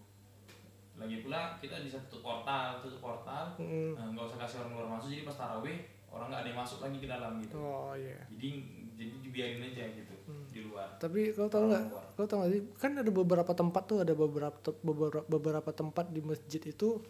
lagi 0.95 1.25
pula 1.25 1.57
kita 1.57 1.81
bisa 1.81 1.97
tutup 2.05 2.21
portal 2.21 2.77
tutup 2.79 3.01
portal 3.01 3.57
Mm-mm. 3.57 3.97
nah, 3.97 4.05
nggak 4.13 4.21
usah 4.23 4.37
kasih 4.39 4.57
orang 4.61 4.71
luar 4.77 4.87
masuk 4.93 5.09
jadi 5.09 5.23
pas 5.25 5.33
tarawih 5.33 5.77
orang 6.07 6.27
nggak 6.29 6.41
ada 6.45 6.49
yang 6.53 6.59
masuk 6.61 6.79
lagi 6.79 6.97
ke 6.99 7.07
dalam 7.09 7.31
gitu 7.41 7.55
Oh 7.57 7.97
iya. 7.97 8.21
jadi 8.29 8.49
jadi 8.93 9.15
dibiarin 9.19 9.61
aja 9.65 9.85
gitu 9.91 10.13
Hmm. 10.21 10.45
di 10.47 10.61
luar 10.63 10.87
Tapi 10.95 11.33
kau 11.33 11.49
tahu 11.49 11.67
nggak? 11.67 11.85
Kau 12.13 12.23
tahu 12.23 12.37
nggak 12.39 12.51
sih? 12.53 12.61
Kan 12.77 12.93
ada 12.95 13.09
beberapa 13.09 13.51
tempat 13.51 13.83
tuh 13.83 13.99
ada 14.05 14.13
beberapa 14.13 14.55
beberapa, 14.79 15.25
beberapa 15.25 15.69
tempat 15.73 16.07
di 16.07 16.21
masjid 16.21 16.61
itu 16.61 17.01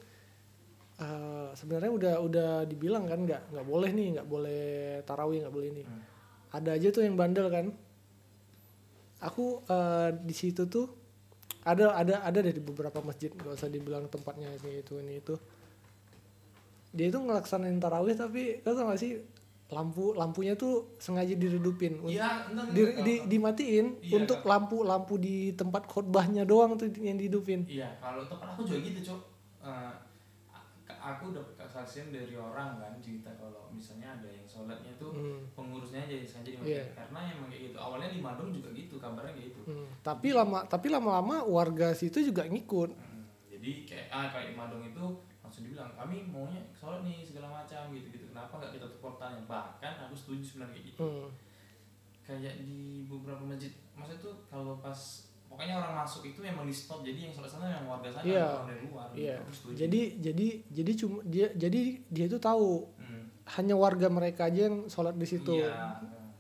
eh, 0.98 1.50
sebenarnya 1.52 1.92
udah 1.92 2.16
udah 2.24 2.50
dibilang 2.66 3.06
kan 3.06 3.20
nggak 3.22 3.52
nggak 3.52 3.68
boleh 3.68 3.92
nih 3.92 4.08
nggak 4.18 4.26
boleh 4.26 4.64
tarawih 5.04 5.44
nggak 5.44 5.54
boleh 5.54 5.68
ini. 5.70 5.84
Hmm. 5.84 6.02
Ada 6.56 6.80
aja 6.80 6.88
tuh 6.90 7.04
yang 7.04 7.20
bandel 7.20 7.52
kan. 7.52 7.66
Aku 9.22 9.62
eh, 9.68 10.10
di 10.18 10.34
situ 10.34 10.66
tuh 10.66 10.88
ada 11.62 11.94
ada 11.94 12.16
ada 12.22 12.40
dari 12.40 12.58
beberapa 12.58 13.00
masjid 13.02 13.30
nggak 13.30 13.54
usah 13.54 13.68
dibilang 13.68 14.06
tempatnya 14.08 14.50
ini 14.56 14.82
itu 14.82 14.94
ini 14.98 15.18
itu. 15.18 15.36
Dia 16.92 17.08
itu 17.08 17.18
ngelaksanain 17.18 17.78
tarawih 17.78 18.14
tapi 18.14 18.60
kau 18.60 18.74
tau 18.74 18.86
gak 18.86 19.00
sih 19.00 19.16
lampu 19.72 20.12
lampunya 20.12 20.52
tuh 20.54 20.92
sengaja 20.98 21.32
diredupin 21.32 21.96
untuk 21.98 22.12
iya 22.12 22.44
entar 22.44 22.68
di, 22.68 22.84
di, 23.00 23.14
dimatiin 23.26 24.04
Iya, 24.04 24.12
untuk 24.14 24.44
Kak. 24.44 24.50
lampu-lampu 24.52 25.16
di 25.16 25.56
tempat 25.56 25.88
khotbahnya 25.88 26.44
doang 26.44 26.76
tuh 26.76 26.92
yang 27.00 27.16
dihidupin. 27.16 27.64
iya 27.66 27.96
kalau 27.98 28.28
tempat 28.28 28.52
aku 28.52 28.68
juga 28.68 28.84
gitu 28.84 29.00
cok 29.08 29.20
Eh, 29.62 29.70
a- 29.70 29.96
aku 31.04 31.34
dapat 31.34 31.58
kesaksian 31.58 32.10
dari 32.10 32.34
orang 32.34 32.78
kan 32.78 32.94
cerita 32.98 33.34
kalau 33.34 33.68
misalnya 33.68 34.14
ada 34.14 34.30
yang 34.30 34.46
sholatnya 34.46 34.94
tuh 34.96 35.10
Hmm, 35.10 35.42
pengurusnya 35.52 36.00
aja 36.00 36.14
yang 36.14 36.28
sengaja 36.28 36.50
dimatiin 36.54 36.78
Iya. 36.78 36.86
karena 36.94 37.20
emang 37.28 37.48
kayak 37.48 37.64
gitu 37.66 37.78
awalnya 37.78 38.10
di 38.10 38.20
Madong 38.20 38.50
juga 38.52 38.70
gitu 38.72 38.96
kabarnya 38.96 39.34
kayak 39.34 39.48
gitu 39.50 39.62
hmm. 39.66 39.88
Tapi 40.00 40.28
lama 40.32 40.60
tapi 40.64 40.88
lama-lama 40.88 41.42
warga 41.44 41.90
situ 41.92 42.22
juga 42.24 42.46
ngikut. 42.46 42.90
Hmm, 42.92 43.26
jadi 43.50 43.72
kayak 43.84 44.08
ah 44.10 44.28
kayak 44.28 44.48
di 44.48 44.56
Madong 44.56 44.84
itu 44.86 45.04
langsung 45.42 45.66
dibilang 45.66 45.92
kami 45.92 46.24
maunya 46.24 46.62
sholat 46.72 47.02
nih 47.02 47.20
segala 47.22 47.50
macam 47.52 47.92
gitu 47.92 48.08
gitu 48.10 48.26
kenapa 48.28 48.56
nggak 48.56 48.72
kita 48.72 48.86
tutup 48.88 49.02
portalnya 49.04 49.42
bahkan 49.44 49.94
aku 50.00 50.14
setuju 50.14 50.44
sebenarnya 50.46 50.74
kayak 50.74 50.86
gitu 50.88 51.02
Hmm. 51.02 51.30
kayak 52.22 52.54
di 52.60 52.78
beberapa 53.06 53.42
masjid 53.42 53.74
maksudnya 53.92 54.22
tuh 54.22 54.36
kalau 54.46 54.78
pas 54.78 54.96
pokoknya 55.52 55.76
orang 55.76 55.94
masuk 55.94 56.24
itu 56.24 56.40
memang 56.40 56.64
di 56.64 56.72
stop 56.72 57.04
jadi 57.04 57.28
yang 57.28 57.36
sana 57.36 57.68
yang 57.68 57.84
warga 57.84 58.08
sana 58.10 58.24
Iya. 58.24 58.48
orang 58.56 58.68
dari 58.68 58.82
luar 58.82 59.08
Iya. 59.12 59.36
gitu. 59.38 59.52
Setuju. 59.52 59.76
Jadi 59.78 60.02
jadi 60.18 60.48
jadi 60.72 60.92
cuma 60.96 61.18
dia 61.24 61.48
jadi 61.54 61.82
dia 62.08 62.26
itu 62.26 62.40
tahu 62.40 62.88
Hmm, 62.96 63.24
hanya 63.52 63.76
warga 63.76 64.08
mereka 64.08 64.48
aja 64.48 64.66
yang 64.66 64.88
sholat 64.88 65.14
di 65.14 65.28
situ. 65.28 65.60
iya. 65.60 65.76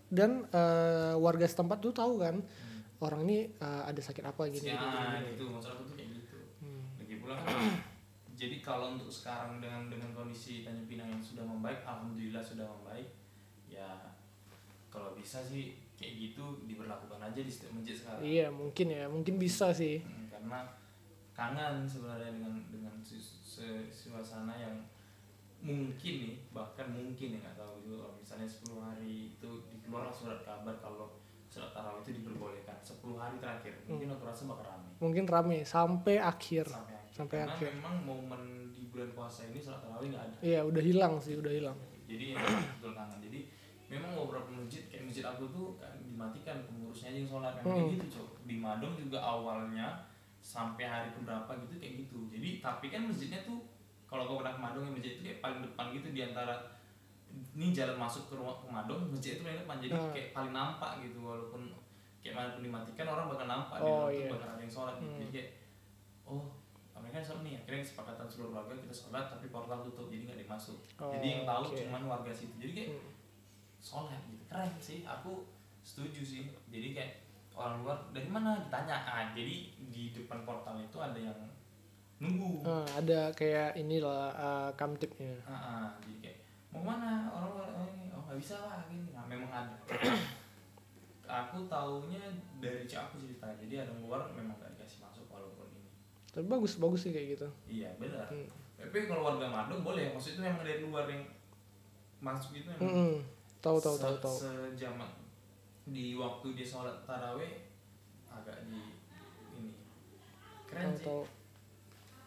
Dan 0.08 0.44
eh, 0.46 1.14
warga 1.18 1.44
setempat 1.44 1.80
tuh 1.80 1.92
tahu 1.92 2.16
kan 2.18 2.40
Hmm. 2.40 2.80
orang 3.00 3.22
ini 3.26 3.52
eh, 3.52 3.82
ada 3.84 4.00
sakit 4.00 4.24
apa 4.24 4.48
gini. 4.48 4.64
ya 4.66 4.80
gitu 5.28 5.44
maksud 5.50 5.72
aku 5.74 5.84
tuh 5.86 5.96
kayak 5.96 6.10
gitu 6.16 6.38
Hmm. 6.60 6.84
lagi 6.96 7.16
pula 7.18 7.36
kan 7.36 7.48
jadi 8.32 8.58
kalau 8.60 8.96
untuk 8.96 9.08
sekarang 9.08 9.60
dengan 9.60 9.86
dengan 9.86 10.10
kondisi 10.12 10.64
Tanjung 10.64 10.88
Pinang 10.88 11.08
yang 11.08 11.22
sudah 11.22 11.44
membaik 11.44 11.84
alhamdulillah 11.84 12.42
sudah 12.42 12.66
membaik 12.66 13.12
ya 13.68 14.16
kalau 14.88 15.14
bisa 15.14 15.40
sih 15.42 15.78
kayak 16.02 16.16
gitu 16.20 16.44
diberlakukan 16.66 17.22
aja 17.22 17.40
di 17.40 17.48
setiap 17.48 17.72
masjid 17.72 17.96
sekarang 17.96 18.20
Iya 18.20 18.48
mungkin 18.50 18.88
ya 18.90 19.06
mungkin 19.06 19.36
bisa 19.38 19.70
sih. 19.72 20.02
Hmm, 20.02 20.26
karena 20.28 20.60
kangen 21.32 21.86
sebenarnya 21.86 22.34
dengan 22.34 22.54
dengan 22.68 22.96
su- 23.00 23.22
su- 23.40 23.88
suasana 23.88 24.52
yang 24.54 24.76
mungkin 25.62 26.14
nih 26.20 26.36
bahkan 26.50 26.90
mungkin 26.90 27.28
ya 27.32 27.40
nggak 27.40 27.56
tahu 27.56 27.74
gitu 27.80 27.96
kalau 27.96 28.18
misalnya 28.18 28.48
10 28.50 28.82
hari 28.82 29.12
itu 29.32 29.50
dikeluarkan 29.70 30.10
surat 30.12 30.42
kabar 30.42 30.74
kalau 30.76 31.22
surat 31.46 31.70
tarawih 31.70 32.02
itu 32.02 32.18
diperbolehkan 32.18 32.82
10 32.82 32.98
hari 33.14 33.38
terakhir 33.38 33.74
mungkin 33.86 34.10
aku 34.10 34.26
rasa 34.26 34.44
bakal 34.46 34.66
ramai 34.68 34.90
Mungkin 34.98 35.26
rame 35.26 35.62
sampai 35.64 36.18
akhir. 36.18 36.66
sampai 36.66 36.94
akhir 36.96 37.10
Sampai 37.12 37.38
karena 37.38 37.54
akhir. 37.54 37.70
memang 37.76 37.96
momen 38.02 38.42
di 38.72 38.88
bulan 38.88 39.12
puasa 39.12 39.46
ini 39.46 39.60
surat 39.60 39.80
tarawih 39.80 40.10
nggak 40.10 40.24
ada 40.24 40.38
Iya 40.42 40.60
udah 40.64 40.82
hilang 40.82 41.14
sih 41.18 41.36
udah 41.36 41.52
hilang. 41.52 41.78
jadi 42.04 42.26
ya, 42.34 42.38
betul 42.74 42.92
kangen 42.92 43.20
jadi 43.22 43.40
memang 43.92 44.16
beberapa 44.16 44.48
masjid 44.50 44.88
kayak 44.88 45.04
masjid 45.04 45.22
aku 45.22 45.44
tuh 45.48 45.76
kan 45.76 45.92
dimatikan 46.02 46.64
pengurusnya 46.64 47.12
aja 47.12 47.18
yang 47.18 47.30
sholat 47.30 47.52
kan 47.54 47.64
kayak 47.66 47.84
Hmm. 47.84 47.94
gitu 47.94 48.06
cok 48.10 48.30
di 48.42 48.56
Madong 48.56 48.96
juga 48.96 49.20
awalnya 49.20 49.88
sampai 50.40 50.86
hari 50.86 51.12
keberapa 51.12 51.52
gitu 51.62 51.76
kayak 51.78 51.94
gitu 52.00 52.18
jadi 52.30 52.50
tapi 52.60 52.88
kan 52.88 53.04
masjidnya 53.04 53.44
tuh 53.44 53.60
kalau 54.06 54.24
kau 54.26 54.40
pernah 54.40 54.52
ke 54.52 54.62
Madong 54.62 54.84
ya 54.86 54.92
masjid 54.92 55.12
itu 55.14 55.22
kayak 55.22 55.40
paling 55.40 55.60
depan 55.62 55.86
gitu 55.92 56.08
di 56.10 56.22
antara 56.22 56.56
ini 57.52 57.68
jalan 57.70 57.96
masuk 57.98 58.24
ke 58.26 58.34
rumah 58.34 58.56
ke 58.56 58.66
Madong 58.66 59.08
masjid 59.08 59.36
itu 59.36 59.44
paling 59.44 59.60
depan 59.60 59.78
jadi 59.78 59.94
Hmm. 59.94 60.12
kayak 60.12 60.30
paling 60.32 60.52
nampak 60.52 60.92
gitu 61.02 61.20
walaupun 61.22 61.62
kayak 62.18 62.34
mana 62.34 62.48
pun 62.50 62.62
dimatikan 62.62 63.08
orang 63.08 63.28
bakal 63.28 63.46
nampak 63.46 63.76
di 63.76 63.84
Oh, 63.84 63.92
dalam 63.98 64.08
tuh 64.08 64.16
iya. 64.18 64.30
bakal 64.30 64.48
ada 64.48 64.62
yang 64.62 64.72
sholat 64.72 64.96
gitu. 64.96 65.06
Hmm. 65.06 65.20
jadi 65.20 65.32
kayak 65.34 65.50
oh 66.26 66.44
mereka 66.96 67.18
sholat 67.20 67.42
nih 67.42 67.56
akhirnya 67.58 67.82
kesepakatan 67.82 68.26
seluruh 68.26 68.50
keluarga 68.54 68.74
kita 68.78 68.94
sholat 68.96 69.26
tapi 69.28 69.46
portal 69.48 69.80
tutup 69.82 70.08
jadi 70.08 70.22
nggak 70.24 70.38
ada 70.38 70.44
yang 70.44 70.54
masuk 70.54 70.78
jadi 71.10 71.28
yang 71.28 71.44
tahu 71.44 71.64
oke. 71.66 71.76
cuman 71.76 72.02
warga 72.08 72.32
situ 72.32 72.56
jadi 72.58 72.72
kayak 72.74 72.90
Hmm. 72.94 73.10
Sholat 73.82 74.22
gitu 74.30 74.46
keren 74.46 74.72
sih 74.78 75.02
aku 75.02 75.44
setuju 75.82 76.22
sih. 76.22 76.44
Jadi 76.70 76.94
kayak 76.94 77.14
orang 77.58 77.82
luar 77.82 77.98
dari 78.14 78.30
mana? 78.30 78.62
Ditanya. 78.62 79.02
Ah 79.04 79.34
jadi 79.34 79.74
di 79.90 80.14
depan 80.14 80.46
portal 80.46 80.78
itu 80.78 80.98
ada 81.02 81.18
yang 81.18 81.36
nunggu. 82.22 82.62
Ah, 82.62 82.86
ada 82.86 83.34
kayak 83.34 83.74
inilah 83.74 84.30
uh, 84.38 84.70
kamtipnya 84.78 85.34
Ah, 85.42 85.58
ah, 85.58 85.88
jadi 86.06 86.16
kayak 86.22 86.38
mau 86.70 86.86
mana 86.86 87.28
orang 87.34 87.50
luar 87.58 87.70
oh, 87.76 87.86
ini 87.98 88.14
oh 88.14 88.22
nggak 88.30 88.38
bisa 88.38 88.56
lah 88.62 88.86
gini. 88.86 89.10
Nah 89.12 89.26
memang 89.26 89.50
ada. 89.50 89.76
Aku 91.32 91.64
taunya 91.66 92.22
dari 92.62 92.86
cak 92.86 93.10
aku 93.10 93.24
cerita 93.26 93.48
jadi 93.58 93.88
ada 93.88 93.92
yang 93.96 94.04
luar 94.06 94.30
memang 94.36 94.54
gak 94.60 94.76
dikasih 94.78 95.00
masuk 95.02 95.26
walaupun 95.32 95.68
ini. 95.74 95.90
Tapi 96.30 96.46
bagus 96.46 96.78
bagus 96.78 97.08
sih 97.08 97.12
kayak 97.16 97.40
gitu. 97.40 97.48
Iya 97.66 97.90
benar. 97.98 98.30
Hmm. 98.30 98.48
tapi 98.82 99.06
kalau 99.06 99.22
warga 99.22 99.46
Madung 99.46 99.86
boleh 99.86 100.10
maksudnya 100.10 100.42
itu 100.42 100.42
memang 100.42 100.66
dari 100.66 100.82
luar 100.82 101.06
yang 101.06 101.22
masuk 102.18 102.58
itu 102.58 102.66
memang 102.66 102.82
Mm-mm. 102.82 103.14
Tahu 103.62 103.78
tahu 103.78 103.96
tahu 103.96 104.16
tahu. 104.18 104.36
sejaman. 104.38 105.12
Di 105.86 106.14
waktu 106.14 106.48
dia 106.54 106.66
sholat 106.66 107.06
taraweh 107.06 107.70
agak 108.28 108.66
di 108.66 108.82
ini. 109.56 109.72
Keren 110.66 110.92
tahu 110.92 110.98
sih. 110.98 111.06
tahu. 111.06 111.24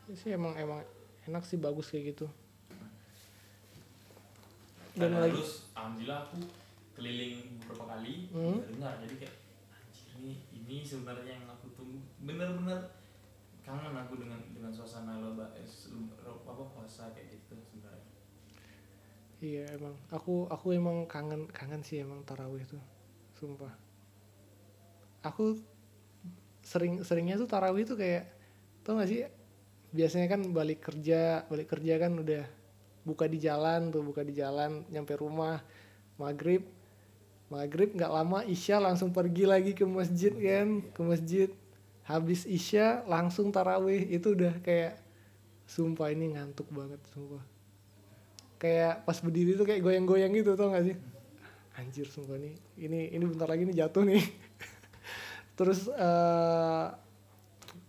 Ini 0.05 0.15
sih 0.15 0.31
emang 0.33 0.55
emang 0.55 0.81
enak 1.27 1.43
sih 1.43 1.59
bagus 1.59 1.91
kayak 1.91 2.15
gitu. 2.15 2.27
Dan 4.95 5.11
dan 5.11 5.27
lagi 5.27 5.35
terus 5.35 5.67
alhamdulillah 5.75 6.21
aku 6.25 6.39
keliling 6.95 7.59
beberapa 7.59 7.85
kali 7.91 8.31
Hmm. 8.31 8.63
dengar. 8.71 8.95
Jadi 9.03 9.15
kayak 9.19 9.37
anjir 9.75 10.07
ini 10.17 10.33
ini 10.55 10.77
sebenarnya 10.81 11.35
yang 11.35 11.47
aku 11.51 11.67
tunggu. 11.75 11.99
Bener-bener 12.23 12.79
kangen 13.67 13.97
aku 13.97 14.23
dengan 14.23 14.39
dengan 14.55 14.71
suasana 14.71 15.19
lomba 15.19 15.51
eh, 15.57 15.67
apa 16.47 16.63
puasa 16.71 17.11
kayak 17.11 17.33
gitu 17.33 17.44
iya 19.45 19.65
emang. 19.77 19.93
Aku 20.09 20.49
aku 20.49 20.73
emang 20.73 21.05
kangen 21.05 21.45
kangen 21.53 21.85
sih 21.85 22.01
emang 22.01 22.25
tarawih 22.25 22.65
tuh 22.65 22.81
sumpah. 23.37 23.73
Aku 25.21 25.61
sering 26.65 27.05
seringnya 27.05 27.37
tuh 27.37 27.49
tarawih 27.49 27.85
tuh 27.85 28.01
kayak 28.01 28.25
tau 28.81 28.97
gak 28.97 29.09
sih? 29.13 29.29
Biasanya 29.93 30.27
kan 30.33 30.41
balik 30.51 30.81
kerja 30.81 31.45
balik 31.53 31.69
kerja 31.77 32.01
kan 32.01 32.17
udah 32.17 32.45
buka 33.05 33.29
di 33.29 33.37
jalan 33.37 33.93
tuh 33.93 34.01
buka 34.01 34.25
di 34.25 34.33
jalan 34.33 34.89
nyampe 34.89 35.13
rumah 35.21 35.61
maghrib. 36.17 36.65
Maghrib 37.53 37.93
nggak 37.93 38.11
lama 38.11 38.41
isya 38.49 38.81
langsung 38.81 39.13
pergi 39.13 39.45
lagi 39.45 39.77
ke 39.77 39.85
masjid 39.85 40.33
kan 40.33 40.81
ke 40.91 41.01
masjid. 41.05 41.49
Habis 42.05 42.49
isya 42.49 43.05
langsung 43.05 43.53
tarawih 43.53 44.09
itu 44.09 44.33
udah 44.33 44.61
kayak 44.65 45.01
sumpah 45.65 46.13
ini 46.13 46.37
ngantuk 46.37 46.69
banget 46.69 47.01
sumpah 47.13 47.54
kayak 48.65 49.05
pas 49.05 49.21
berdiri 49.21 49.61
tuh 49.61 49.69
kayak 49.69 49.85
goyang-goyang 49.85 50.33
gitu 50.33 50.57
tau 50.57 50.73
gak 50.73 50.89
sih? 50.89 50.97
Anjir 51.75 52.07
sumpah 52.07 52.39
nih. 52.39 52.55
Ini 52.79 53.19
ini 53.19 53.25
bentar 53.27 53.51
lagi 53.51 53.67
nih 53.67 53.83
jatuh 53.83 54.07
nih. 54.07 54.23
Terus 55.59 55.91
eh 55.91 56.87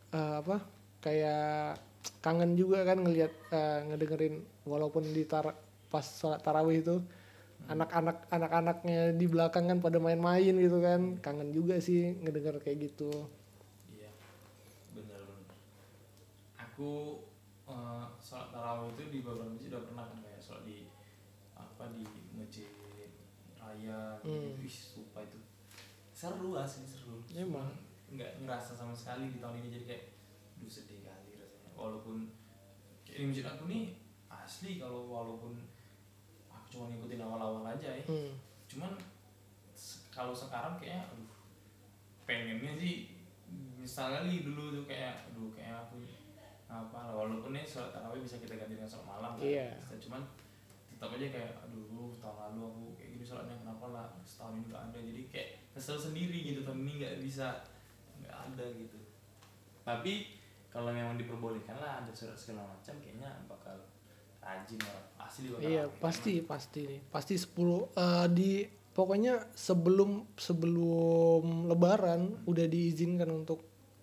eh, 0.09 0.33
apa? 0.41 0.57
Kayak 1.05 1.77
kangen 2.25 2.57
juga 2.57 2.81
kan 2.81 2.97
ngelihat 2.97 3.33
eh, 3.53 3.79
ngedengerin 3.93 4.41
walaupun 4.65 5.05
di 5.05 5.21
tar 5.29 5.53
pas 5.93 6.01
sholat 6.01 6.41
tarawih 6.41 6.81
itu 6.81 6.97
anak-anak 7.69 8.25
anak-anaknya 8.33 9.13
di 9.13 9.25
belakang 9.29 9.69
kan 9.69 9.77
pada 9.77 10.01
main-main 10.01 10.57
gitu 10.57 10.81
kan. 10.81 11.21
Kangen 11.21 11.53
juga 11.53 11.77
sih 11.77 12.17
ngedenger 12.25 12.57
kayak 12.65 12.89
gitu. 12.89 13.13
Iya 13.93 14.09
bener 14.97 15.21
bener 15.21 15.21
aku 16.57 17.21
eh, 17.69 18.05
sholat 18.17 18.49
tarawih 18.49 18.97
itu 18.97 19.03
di 19.13 19.19
beberapa 19.21 19.53
masjid 19.53 19.69
udah 19.77 19.85
pernah 19.93 20.05
kan 20.09 20.17
kayak 20.25 20.41
sholat 20.41 20.65
di 20.65 20.89
apa 21.53 21.85
di 21.93 22.05
masjid 22.33 22.65
raya 23.85 24.17
Hmm. 24.21 24.57
gitu 24.57 24.61
Ih, 24.61 24.75
sumpah 24.91 25.21
itu 25.21 25.39
seru 26.11 26.55
asli 26.55 26.83
seru 26.83 27.21
Emang. 27.31 27.69
Cuman 28.05 28.17
nggak 28.17 28.31
ngerasa 28.41 28.71
sama 28.73 28.91
sekali 28.91 29.29
di 29.29 29.37
tahun 29.37 29.59
ini 29.59 29.69
jadi 29.71 29.85
kayak 29.87 30.03
duh 30.55 30.69
sedih 30.69 31.01
kali 31.01 31.35
rasanya 31.35 31.69
walaupun 31.73 32.29
kayak 33.03 33.17
di 33.19 33.25
masjid 33.27 33.45
aku 33.45 33.63
nih 33.65 33.83
asli 34.25 34.77
kalau 34.77 35.05
walaupun 35.05 35.57
aku 36.47 36.65
cuma 36.69 36.85
ngikutin 36.87 37.19
awal-awal 37.19 37.65
aja 37.67 37.89
ya 37.91 38.05
hmm. 38.05 38.31
cuman 38.65 38.93
kalau 40.09 40.31
sekarang 40.31 40.79
kayaknya 40.79 41.03
aduh 41.05 41.27
pengennya 42.23 42.73
sih 42.73 43.11
misalnya 43.75 44.25
nih 44.25 44.41
dulu 44.41 44.71
tuh 44.71 44.85
kayak 44.85 45.27
aduh 45.27 45.51
kayak 45.51 45.83
aku 45.83 45.99
apa 46.65 47.11
walaupun 47.11 47.51
nih 47.51 47.61
sholat 47.61 47.91
tarawih 47.91 48.23
bisa 48.23 48.39
kita 48.39 48.55
ganti 48.55 48.73
dengan 48.73 48.89
sholat 48.89 49.05
malam 49.07 49.31
kan, 49.35 49.43
Iya. 49.43 49.67
bisa. 49.77 49.93
cuman 49.99 50.21
tetap 50.95 51.11
aja 51.11 51.27
kayak 51.27 51.51
aduh 51.67 52.15
tahun 52.23 52.55
lalu 52.55 52.61
aku 52.71 52.83
kayak 52.95 53.09
gini 53.19 53.25
sholatnya 53.27 53.55
kenapa 53.59 53.85
lah 53.91 54.05
setahun 54.23 54.57
ini 54.57 54.71
gak 54.71 54.83
ada? 54.89 54.99
Jadi 55.03 55.21
kayak 55.29 55.49
kesel 55.75 55.97
sendiri 55.99 56.37
gitu 56.41 56.63
tahun 56.63 56.87
ini 56.87 56.91
nggak 57.03 57.15
bisa 57.19 57.47
nggak 58.23 58.31
ada 58.33 58.65
gitu. 58.73 58.99
Tapi 59.83 60.13
kalau 60.71 60.91
memang 60.95 61.19
diperbolehkan 61.19 61.77
lah 61.77 62.01
ada 62.03 62.11
surat 62.15 62.35
segala 62.39 62.65
macam 62.67 62.95
kayaknya 63.03 63.31
bakal 63.45 63.75
rajin 64.39 64.79
orang 64.81 65.07
asli 65.19 65.45
bakal 65.51 65.67
Iya 65.67 65.83
pasti 65.99 66.33
pasti 66.41 66.81
nih. 66.87 66.99
Pasti 67.11 67.35
10 67.35 67.91
eh, 67.95 68.27
di 68.31 68.51
pokoknya 68.95 69.51
sebelum 69.51 70.31
sebelum 70.39 71.67
Lebaran 71.67 72.47
udah 72.47 72.65
diizinkan 72.65 73.29
untuk 73.29 73.59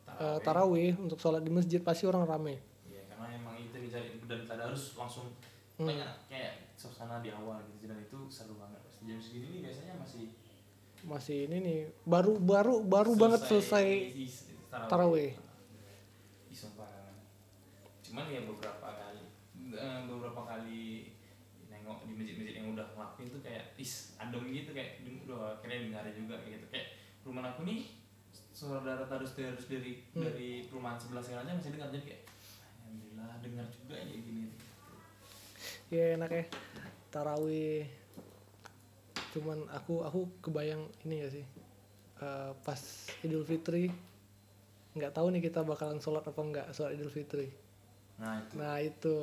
eh, 0.07 0.39
tarawih 0.45 0.95
untuk 1.01 1.17
sholat 1.17 1.41
di 1.41 1.51
masjid 1.51 1.81
pasti 1.81 2.05
orang 2.05 2.29
rame. 2.29 2.61
Iya, 2.87 3.09
karena 3.11 3.27
emang 3.33 3.57
itu 3.57 3.77
dicari 3.81 4.21
dan 4.29 4.45
harus 4.61 4.95
langsung 4.95 5.33
Hmm. 5.81 5.89
kayak 5.89 6.11
kayak 6.29 6.53
suasana 6.83 7.23
di 7.23 7.31
awal 7.31 7.63
gitu. 7.71 7.87
Dan 7.87 8.03
itu 8.03 8.19
seru 8.27 8.59
banget. 8.59 8.83
Pasti 8.83 9.03
jam 9.07 9.23
segini 9.23 9.47
nih 9.55 9.61
biasanya 9.71 9.95
masih 10.03 10.27
Masih 11.03 11.39
ini 11.51 11.57
nih 11.63 11.79
baru 12.07 12.39
baru 12.39 12.83
baru 12.83 13.15
banget 13.15 13.43
selesai. 13.43 13.87
Ih, 14.15 14.31
sumpah. 16.55 16.87
Kangen. 16.87 17.17
Cuman 18.07 18.27
ya 18.31 18.47
beberapa 18.47 18.87
kali 18.87 19.23
eh, 19.75 19.99
beberapa 20.07 20.43
kali 20.47 21.11
nengok 21.67 22.07
di 22.07 22.13
masjid-masjid 22.15 22.55
yang 22.63 22.71
udah 22.71 22.87
ngelakuin 22.95 23.29
tuh 23.35 23.43
kayak 23.43 23.75
is 23.75 24.15
adem 24.15 24.47
gitu. 24.55 24.71
Kayak 24.71 25.03
udah 25.27 25.59
akhirnya 25.59 25.91
dengar 25.91 26.05
juga 26.15 26.35
kayak 26.39 26.63
gitu. 26.63 26.67
Kayak 26.71 26.87
rumah 27.27 27.51
aku 27.51 27.63
nih 27.67 27.81
saudara 28.53 29.03
harus 29.03 29.33
dari 29.35 29.49
harus 29.51 29.67
dari 29.67 29.93
Hmm. 30.15 30.23
dari 30.23 30.71
perumahan 30.71 31.01
sebelah 31.03 31.23
sekarang 31.25 31.51
aja 31.51 31.59
masih 31.59 31.73
dengar. 31.75 31.89
Jadi 31.91 32.05
kayak 32.07 32.23
alhamdulillah 32.79 33.31
dengar 33.43 33.67
juga 33.75 33.95
ya 33.99 34.07
gini 34.07 34.55
Ya 35.93 36.17
enak 36.17 36.33
ya. 36.33 36.45
Tarawih. 37.13 37.85
Cuman 39.37 39.69
aku 39.69 40.01
aku 40.01 40.25
kebayang 40.41 40.89
ini 41.05 41.21
gak 41.21 41.33
sih? 41.37 41.45
Eh, 42.17 42.51
pas 42.65 42.81
Idul 43.21 43.45
Fitri 43.45 43.93
nggak 44.93 45.17
tahu 45.17 45.33
nih 45.33 45.41
kita 45.49 45.65
bakalan 45.65 46.05
sholat 46.05 46.21
apa 46.21 46.41
enggak 46.41 46.67
sholat 46.73 46.97
Idul 46.97 47.13
Fitri. 47.13 47.53
nah 48.17 48.41
itu. 48.41 48.55
Nah 48.57 48.77
itu. 48.81 49.17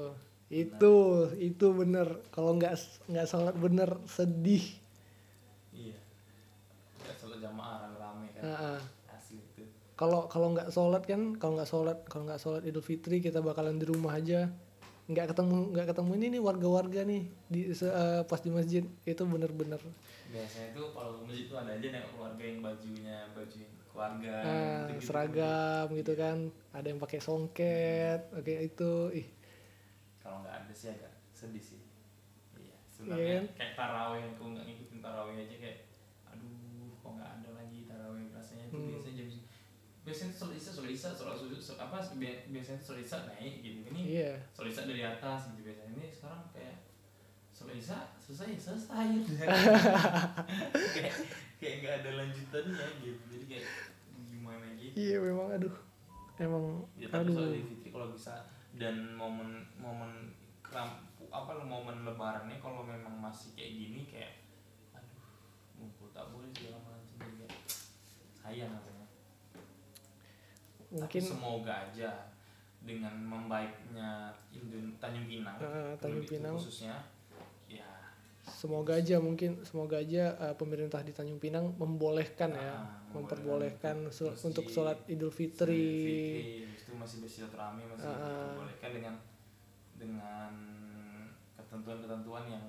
Itu 0.50 0.94
itu 1.42 1.66
bener. 1.74 2.22
Kalau 2.30 2.54
nggak 2.54 2.78
nggak 3.10 3.26
sholat 3.26 3.58
bener 3.58 3.90
sedih. 4.06 4.66
iya. 5.74 5.98
Nggak 7.02 7.16
selalu 7.18 7.38
jamaah 7.50 7.76
rame-rame 7.82 8.28
kan. 8.38 8.42
Ah, 8.46 8.54
ah. 8.78 8.80
asli 9.18 9.42
itu. 9.42 9.66
Kalau 9.98 10.30
kalau 10.30 10.54
nggak 10.54 10.70
sholat 10.70 11.02
kan 11.02 11.34
kalau 11.42 11.58
nggak 11.58 11.70
sholat 11.70 11.98
kalau 12.06 12.30
nggak 12.30 12.42
sholat 12.42 12.62
Idul 12.62 12.86
Fitri 12.86 13.26
kita 13.26 13.42
bakalan 13.42 13.82
di 13.82 13.90
rumah 13.90 14.22
aja 14.22 14.54
nggak 15.10 15.26
ketemu 15.34 15.56
nggak 15.74 15.88
ketemu 15.89 16.12
ini 16.17 16.26
nih 16.38 16.41
warga-warga 16.41 17.02
nih 17.02 17.24
di 17.50 17.60
se- 17.74 17.89
eh, 17.91 18.22
pas 18.30 18.41
di 18.45 18.52
masjid. 18.54 18.84
Itu 19.04 19.24
bener-bener. 19.26 19.82
Biasanya 20.30 20.69
tuh 20.72 20.93
kalau 20.93 21.26
masjid 21.26 21.50
tuh 21.50 21.58
ada 21.58 21.72
aja 21.74 21.88
nengok 21.89 22.12
keluarga 22.13 22.43
yang 22.45 22.60
bajunya 22.62 23.17
baju 23.34 23.58
keluarga 23.89 24.34
ah, 24.45 24.50
gitu-gitu. 24.93 25.02
seragam 25.04 25.86
gitu 25.98 26.13
kan. 26.13 26.38
Ada 26.72 26.88
yang 26.93 27.00
pakai 27.02 27.19
songket 27.19 28.19
oke 28.32 28.54
itu 28.62 28.91
ih. 29.17 29.28
Kalau 30.22 30.45
nggak 30.45 30.56
ada 30.62 30.74
sih 30.74 30.89
agak 30.93 31.13
sedih 31.34 31.63
sih. 31.63 31.82
Iya 32.54 32.62
Iya 32.62 32.78
sebenarnya 32.93 33.26
kan? 33.34 33.45
kayak 33.58 33.74
taraweh 33.74 34.22
aku 34.30 34.43
nggak 34.54 34.65
ngikutin 34.67 35.00
taraweh 35.02 35.36
aja 35.41 35.56
kayak 35.58 35.80
aduh 36.30 36.93
kok 37.02 37.12
nggak 37.17 37.32
ada 37.41 37.50
lagi 37.58 37.80
taraweh 37.89 38.24
rasanya 38.30 38.65
tuh 38.69 38.78
Hmm. 38.78 38.89
biasanya 38.93 39.15
jam 39.26 39.30
biasanya 40.10 40.34
sholat 40.34 40.58
isya 40.58 40.72
sholat 40.74 40.89
isya 40.89 41.10
sholat 41.13 41.38
sujud 41.38 41.62
apa 41.78 41.98
bi- 42.17 42.43
biasanya 42.50 42.82
sholat 42.82 43.06
isya 43.06 43.17
naik 43.30 43.62
gitu 43.62 43.78
ini 43.93 44.02
iya. 44.17 44.34
Sholat 44.52 44.74
isya 44.74 44.84
dari 44.89 45.04
atas 45.06 45.39
gitu 45.54 45.62
biasanya. 45.62 45.93
Ini 45.93 46.06
sekarang 46.10 46.41
kayak 46.50 46.78
sholat 47.54 47.76
isya 47.78 47.98
selesai 48.17 48.48
ya 48.50 48.58
selesai. 48.58 49.08
Kayak 50.98 51.13
kayak 51.60 51.76
nggak 51.84 51.93
ada 52.02 52.10
lanjutannya 52.17 52.88
gitu. 53.06 53.22
Jadi 53.30 53.45
kayak 53.45 53.65
gimana 54.26 54.65
gitu. 54.76 54.93
Iya 54.98 55.17
memang 55.22 55.48
aduh. 55.54 55.76
Emang 56.39 56.63
ya 56.95 57.08
tapi 57.08 57.30
soal 57.30 57.52
aduh. 57.52 57.54
Idul 57.54 57.67
Fitri 57.69 57.89
kalau 57.91 58.08
bisa 58.10 58.34
dan 58.80 58.95
momen 59.13 59.67
momen 59.76 60.32
keram 60.63 60.88
apa 61.30 61.52
momen 61.62 62.08
lebarannya 62.08 62.58
kalau 62.58 62.82
memang 62.82 63.12
masih 63.19 63.52
kayak 63.54 63.76
gini 63.76 64.02
kayak 64.08 64.34
aduh 64.95 65.19
ngumpul 65.76 66.08
tak 66.10 66.26
boleh 66.32 66.48
segala 66.56 66.80
macam 66.82 67.17
juga 67.19 67.45
sayang 68.34 68.72
katanya 68.72 68.99
mungkin 70.89 71.21
tapi 71.21 71.30
semoga 71.30 71.73
aja 71.84 72.10
dengan 72.80 73.12
membaiknya 73.19 74.10
Indon 74.49 74.95
Tanjung 74.97 75.25
Pinang 75.25 75.58
Ah, 75.58 75.93
Tanjung 75.95 76.23
Pinang. 76.23 76.56
khususnya 76.56 76.95
ya 77.67 77.86
semoga 78.41 78.95
aja 78.95 79.19
mungkin 79.19 79.62
semoga 79.62 79.97
aja 79.97 80.34
uh, 80.36 80.56
pemerintah 80.56 80.99
di 80.99 81.12
Tanjung 81.12 81.38
Pinang 81.38 81.75
membolehkan 81.75 82.49
ya 82.49 82.73
Ah, 82.80 82.88
memperbolehkan 83.12 84.10
sul- 84.10 84.32
masjid, 84.32 84.47
untuk 84.47 84.65
sholat 84.67 84.97
Idul 85.06 85.30
Fitri 85.30 85.75
Fitri, 85.75 86.65
itu 86.67 86.91
masih 86.93 87.21
bersilaturahmi 87.21 87.84
masih 87.88 88.06
ah. 88.06 88.15
diperbolehkan 88.15 88.89
dengan 88.91 89.15
dengan 89.95 90.52
ketentuan-ketentuan 91.54 92.43
yang 92.47 92.65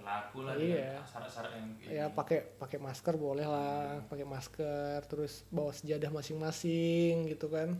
berlaku 0.00 0.38
lah 0.48 0.54
Iya. 0.56 0.96
dengan 0.96 1.04
syarat-syarat 1.06 1.52
yang 1.52 1.66
ya 1.84 2.04
pakai 2.08 2.38
pakai 2.56 2.78
masker 2.80 3.14
boleh 3.20 3.44
lah 3.44 4.00
pakai 4.08 4.24
masker 4.24 4.98
terus 5.06 5.44
bawa 5.52 5.70
sejadah 5.76 6.08
masing-masing 6.08 7.28
gitu 7.28 7.52
kan. 7.52 7.76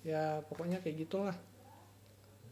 Ya 0.00 0.40
pokoknya 0.48 0.80
kayak 0.80 1.04
gitulah. 1.04 1.36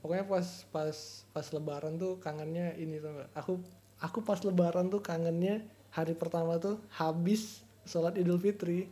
Pokoknya 0.05 0.29
pas 0.29 0.47
pas 0.71 0.97
pas 1.33 1.47
lebaran 1.51 1.97
tuh 1.97 2.21
kangennya 2.21 2.77
ini 2.77 3.01
tuh 3.01 3.25
aku 3.33 3.59
aku 3.99 4.23
pas 4.23 4.39
lebaran 4.45 4.93
tuh 4.93 5.01
kangennya 5.01 5.65
hari 5.91 6.13
pertama 6.15 6.61
tuh 6.61 6.79
habis 6.93 7.65
sholat 7.89 8.15
idul 8.21 8.39
fitri. 8.39 8.87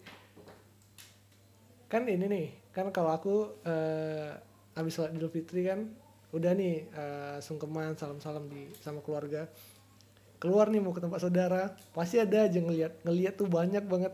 Kan 1.87 2.09
ini 2.11 2.26
nih 2.26 2.48
kan 2.74 2.90
kalau 2.90 3.14
aku 3.14 3.61
eh, 3.62 4.35
habis 4.74 4.96
sholat 4.96 5.14
idul 5.14 5.31
fitri 5.31 5.62
kan 5.68 5.87
udah 6.35 6.52
nih 6.59 6.90
eh, 6.90 7.37
sungkeman 7.38 7.94
salam-salam 7.94 8.50
di 8.50 8.66
sama 8.83 8.98
keluarga 9.00 9.46
keluar 10.37 10.66
nih 10.66 10.79
mau 10.79 10.90
ke 10.90 10.99
tempat 10.99 11.18
saudara 11.18 11.62
pasti 11.90 12.16
ada 12.16 12.44
aja 12.44 12.57
ngelihat 12.57 13.01
ngelihat 13.03 13.35
tuh 13.35 13.46
banyak 13.46 13.83
banget. 13.83 14.12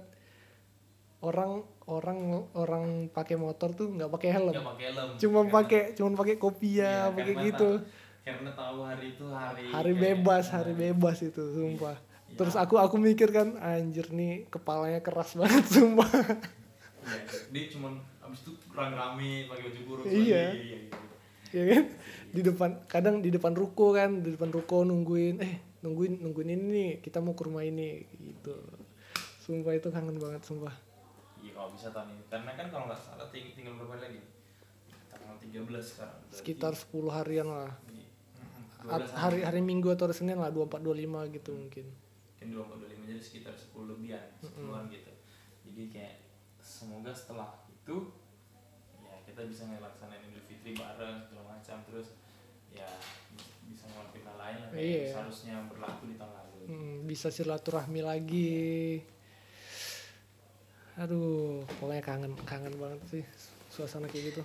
Orang 1.19 1.63
orang 1.85 2.19
orang 2.53 2.85
pakai 3.09 3.35
motor 3.37 3.71
tuh 3.73 3.87
nggak 3.89 4.11
pakai 4.11 4.31
helm. 4.33 4.51
Nggak 4.51 4.69
pakai 4.69 4.87
helm. 4.89 5.09
Cuma 5.17 5.39
Karena- 5.41 5.55
pakai 5.55 5.83
cuma 5.93 6.11
pakai 6.13 6.37
kopiah 6.37 6.99
Iya, 7.05 7.15
pakai 7.15 7.35
gitu. 7.45 7.71
tahu- 7.79 8.01
karena 8.23 8.51
tahu 8.53 8.79
hari 8.81 9.07
itu 9.09 9.27
hari 9.29 9.63
hari 9.69 9.93
bebas 9.93 10.45
hari 10.49 10.73
bebas 10.73 11.19
itu 11.21 11.43
sumpah. 11.53 11.99
Iya. 11.99 12.11
terus 12.33 12.55
aku 12.55 12.75
aku 12.77 12.97
mikir 12.97 13.29
kan 13.29 13.55
anjir 13.57 14.09
nih 14.09 14.49
kepalanya 14.49 14.99
keras 14.99 15.35
banget 15.39 15.63
sumpah. 15.69 16.07
Iya, 16.07 17.19
dia 17.51 17.65
cuma 17.69 17.93
abis 18.21 18.41
itu 18.43 18.51
kurang 18.65 18.91
rame 18.93 19.45
pakai 19.45 19.63
baju 19.65 19.81
kurung 19.85 20.05
Iya. 20.07 20.55
iya, 20.55 20.79
iya. 20.79 20.79
ya 21.53 21.65
kan? 21.69 21.85
Di 22.31 22.41
depan 22.41 22.71
kadang 22.87 23.19
di 23.19 23.29
depan 23.29 23.53
ruko 23.53 23.93
kan 23.93 24.11
di 24.19 24.33
depan 24.33 24.49
ruko 24.49 24.83
nungguin 24.83 25.37
eh 25.39 25.55
nungguin 25.83 26.23
nungguin 26.23 26.51
ini 26.51 26.65
nih 26.69 26.91
kita 26.99 27.19
mau 27.19 27.35
ke 27.35 27.43
rumah 27.43 27.63
ini 27.63 28.03
gitu. 28.15 28.55
Sumpah 29.39 29.75
itu 29.75 29.91
kangen 29.91 30.17
banget 30.17 30.43
sumpah. 30.43 30.71
Iya 31.39 31.53
kalau 31.53 31.75
bisa 31.75 31.91
tahun 31.91 32.09
ini. 32.13 32.23
Karena 32.27 32.51
kan 32.55 32.67
kalau 32.69 32.85
nggak 32.87 33.01
salah 33.01 33.27
ting- 33.29 33.51
tinggal 33.53 33.75
berapa 33.77 33.99
lagi? 33.99 34.23
Tanggal 35.09 35.35
13 35.37 35.83
sekarang. 35.85 36.19
Berarti- 36.23 36.39
sekitar 36.39 36.73
10 36.73 37.11
harian 37.11 37.47
lah. 37.47 37.71
Iya. 37.85 38.07
Mm-mm, 38.39 38.89
At- 38.89 39.03
12 39.05 39.13
hari 39.13 39.41
hari. 39.43 39.61
minggu 39.61 39.91
atau 39.91 40.07
hari 40.07 40.15
senin 40.15 40.39
lah 40.39 40.49
24 40.49 40.79
25 40.81 41.27
gitu 41.29 41.51
mungkin. 41.53 41.87
Kan 42.39 42.47
24 42.49 42.79
25 42.79 43.03
jadi 43.05 43.21
sekitar 43.21 43.55
10 43.55 43.85
lebihan 43.89 44.23
10-an 44.41 44.87
gitu. 44.89 45.13
Jadi 45.67 45.83
kayak 45.91 46.15
semoga 46.59 47.11
setelah 47.11 47.51
itu 47.69 47.97
ya 48.97 49.15
kita 49.23 49.43
bisa 49.45 49.67
ngelaksanain 49.67 50.23
Idul 50.25 50.47
Fitri 50.47 50.73
bareng 50.73 51.19
segala 51.21 51.59
macam. 51.59 51.77
Terus 51.85 52.15
ya 52.71 52.87
hal 53.95 54.37
lain 54.37 54.57
lah 54.59 54.69
kayak 54.71 54.83
Iya. 54.83 55.07
seharusnya 55.13 55.57
berlaku 55.67 56.03
di 56.07 56.15
tahun 56.17 56.33
lalu. 56.33 56.57
Hmm, 56.67 56.95
bisa 57.05 57.29
silaturahmi 57.29 58.01
lagi. 58.01 58.63
Aduh 60.95 61.65
pokoknya 61.79 62.03
kangen 62.03 62.33
kangen 62.45 62.75
banget 62.77 63.01
sih 63.09 63.25
suasana 63.69 64.07
kayak 64.07 64.33
gitu. 64.33 64.43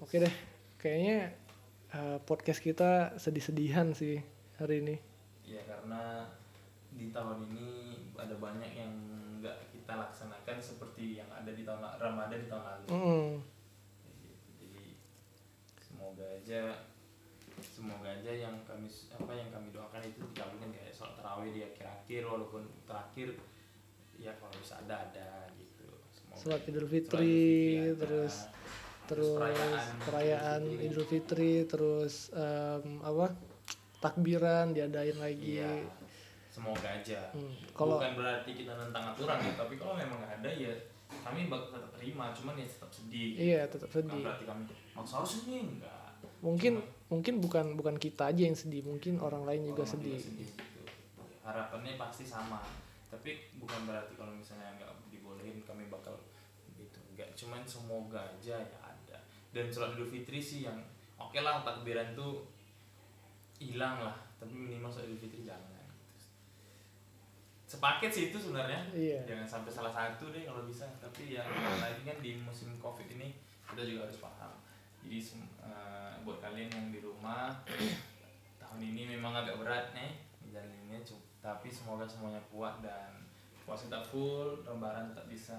Oke 0.00 0.16
deh 0.18 0.34
kayaknya 0.78 1.34
eh, 1.90 2.18
podcast 2.22 2.62
kita 2.62 3.18
sedih-sedihan 3.18 3.92
sih 3.92 4.22
hari 4.56 4.80
ini. 4.80 4.96
Ya 5.44 5.60
karena 5.66 6.30
di 6.90 7.10
tahun 7.10 7.50
ini 7.50 7.68
ada 8.14 8.34
banyak 8.34 8.70
yang 8.72 8.92
nggak 9.40 9.74
kita 9.74 9.92
laksanakan 9.98 10.56
seperti 10.58 11.18
yang 11.18 11.28
ada 11.28 11.50
di 11.50 11.66
tahun 11.66 11.82
Ramadan 11.98 12.38
di 12.38 12.48
tahun 12.48 12.64
lalu. 12.64 12.86
Mm, 12.86 13.30
Kayak 14.00 14.14
gitu. 14.22 14.48
jadi 14.54 14.84
semoga 15.82 16.28
aja. 16.50 16.82
Semoga 17.62 18.10
aja 18.10 18.32
yang 18.34 18.56
kami 18.66 18.90
apa 19.14 19.32
yang 19.36 19.48
kami 19.54 19.70
doakan 19.70 20.02
itu 20.02 20.18
dikabulkan 20.34 20.74
kayak 20.74 20.90
sholat 20.90 21.14
tarawih 21.14 21.54
di 21.54 21.62
akhir-akhir 21.62 22.22
walaupun 22.26 22.62
terakhir 22.88 23.38
ya 24.18 24.34
kalau 24.42 24.50
bisa 24.58 24.82
ada 24.82 25.06
ada 25.06 25.46
gitu. 25.54 25.86
Semoga 26.10 26.40
Sholat 26.42 26.62
Idul 26.66 26.88
Fitri, 26.90 27.38
ada. 27.78 28.00
terus 28.02 28.34
terus 29.06 29.38
perayaan 30.08 30.62
Idul 30.66 31.06
Fitri 31.06 31.68
terus 31.70 32.34
em, 32.34 32.98
apa 33.04 33.30
takbiran 34.02 34.74
diadain 34.74 35.20
lagi. 35.20 35.60
Iya. 35.62 35.86
Semoga 36.50 36.88
aja. 36.98 37.30
Hmm, 37.30 37.54
kalau 37.76 38.02
bukan 38.02 38.18
berarti 38.18 38.50
kita 38.56 38.74
tentang 38.74 39.14
aturan 39.14 39.38
ya 39.38 39.52
tapi 39.54 39.78
kalau 39.78 39.94
memang 39.94 40.18
ada 40.26 40.50
ya 40.50 40.72
kami 41.22 41.46
bakal 41.46 41.76
tetap 41.76 41.92
terima 41.94 42.32
cuman 42.34 42.58
ya 42.58 42.66
tetap 42.66 42.90
sedih. 42.90 43.30
Iya 43.36 43.60
tetap 43.68 43.86
bukan 43.92 44.02
sedih 44.08 44.22
berarti 44.26 44.44
kami 44.48 44.62
maksa 44.96 45.22
harus 45.22 45.44
ini 45.44 45.76
enggak 45.76 45.99
mungkin 46.40 46.80
mungkin 47.12 47.42
bukan 47.42 47.76
bukan 47.76 47.96
kita 48.00 48.32
aja 48.32 48.42
yang 48.48 48.56
sedih 48.56 48.80
mungkin 48.86 49.20
orang 49.20 49.44
lain 49.44 49.66
juga 49.68 49.84
Orang 49.84 49.92
sedih. 49.98 50.18
gitu. 50.20 50.44
harapannya 51.44 51.98
pasti 51.98 52.24
sama 52.24 52.62
tapi 53.10 53.50
bukan 53.58 53.90
berarti 53.90 54.14
kalau 54.14 54.30
misalnya 54.32 54.70
nggak 54.78 54.92
dibolehin 55.10 55.58
kami 55.66 55.90
bakal 55.90 56.14
gitu. 56.78 57.02
Nggak 57.18 57.34
cuman 57.34 57.66
semoga 57.66 58.22
aja 58.22 58.62
ya 58.62 58.78
ada. 58.86 59.18
Dan 59.50 59.66
sholat 59.66 59.98
idul 59.98 60.06
fitri 60.06 60.38
sih 60.38 60.62
yang 60.62 60.78
oke 61.18 61.34
lah 61.42 61.66
takbiran 61.66 62.14
tuh 62.14 62.46
hilang 63.58 63.98
lah 63.98 64.14
tapi 64.38 64.54
minimal 64.54 64.86
sholat 64.86 65.10
idul 65.10 65.26
fitri 65.26 65.42
jangan 65.42 65.68
sepaket 67.66 68.10
sih 68.10 68.24
itu 68.30 68.38
sebenarnya. 68.38 68.82
Iya. 68.94 69.18
Jangan 69.26 69.46
sampai 69.46 69.70
salah 69.70 69.90
satu 69.94 70.30
deh 70.34 70.42
kalau 70.42 70.66
bisa 70.66 70.86
tapi 70.98 71.34
yang 71.34 71.46
lagi 71.78 72.02
kan 72.02 72.18
di 72.18 72.38
musim 72.42 72.74
covid 72.82 73.06
ini 73.10 73.34
kita 73.70 73.82
juga 73.86 74.06
harus 74.10 74.18
paham 74.18 74.50
jadi 75.06 75.18
eh, 75.64 76.12
buat 76.22 76.38
kalian 76.44 76.68
yang 76.68 76.86
di 76.92 77.00
rumah 77.00 77.54
tahun 78.60 78.80
ini 78.80 79.16
memang 79.18 79.32
agak 79.44 79.58
berat 79.60 79.90
nih 79.96 80.30
cu- 81.04 81.24
tapi 81.40 81.72
semoga 81.72 82.04
semuanya 82.04 82.40
kuat 82.52 82.84
dan 82.84 83.24
puasa 83.64 83.88
tetap 83.88 84.04
full 84.04 84.60
lebaran 84.66 85.12
tetap 85.12 85.26
bisa 85.30 85.58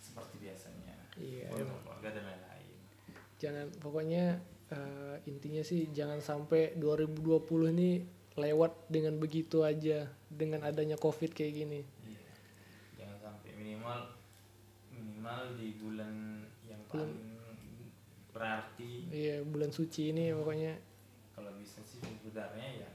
seperti 0.00 0.40
biasanya. 0.42 0.96
Iya 1.20 1.52
emang. 1.52 1.78
keluarga 1.84 2.08
dan 2.16 2.24
lain-lain. 2.26 2.78
Jangan 3.38 3.66
pokoknya 3.78 4.24
eh, 4.72 5.16
intinya 5.28 5.62
sih 5.62 5.90
jangan 5.92 6.18
sampai 6.18 6.74
2020 6.80 7.74
ini 7.76 7.90
lewat 8.38 8.88
dengan 8.88 9.20
begitu 9.20 9.66
aja 9.66 10.08
dengan 10.30 10.64
adanya 10.64 10.96
covid 10.96 11.36
kayak 11.36 11.54
gini. 11.54 11.80
Iya. 12.08 12.22
Jangan 13.04 13.18
sampai 13.20 13.50
minimal 13.54 14.16
minimal 14.90 15.40
di 15.60 15.76
bulan 15.76 16.46
yang 16.64 16.80
paling 16.88 17.29
berarti. 18.40 18.90
Iya 19.06 19.44
bulan 19.44 19.68
suci 19.68 20.10
ini 20.10 20.32
pokoknya. 20.32 20.72
Kalau 21.30 21.52
bisa 21.54 21.84
sih 21.84 22.00
sebenarnya 22.00 22.80
ya 22.80 22.90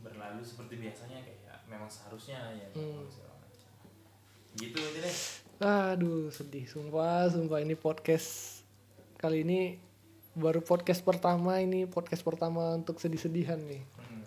berlalu 0.00 0.40
seperti 0.40 0.80
biasanya 0.80 1.20
kayak 1.20 1.60
memang 1.68 1.86
seharusnya 1.86 2.40
ya 2.50 2.66
Hmm. 2.72 3.04
gitu 4.52 4.76
aja 4.76 5.00
deh. 5.00 5.16
Aduh 5.62 6.28
sedih. 6.28 6.64
Sumpah 6.64 7.28
sumpah 7.28 7.60
ini 7.60 7.72
podcast 7.72 8.60
kali 9.16 9.44
ini 9.44 9.76
baru 10.32 10.58
podcast 10.58 11.00
pertama 11.00 11.60
ini 11.60 11.84
podcast 11.84 12.20
pertama 12.20 12.72
untuk 12.72 12.96
sedih-sedihan 12.96 13.60
nih. 13.60 13.84
Hmm. 14.00 14.20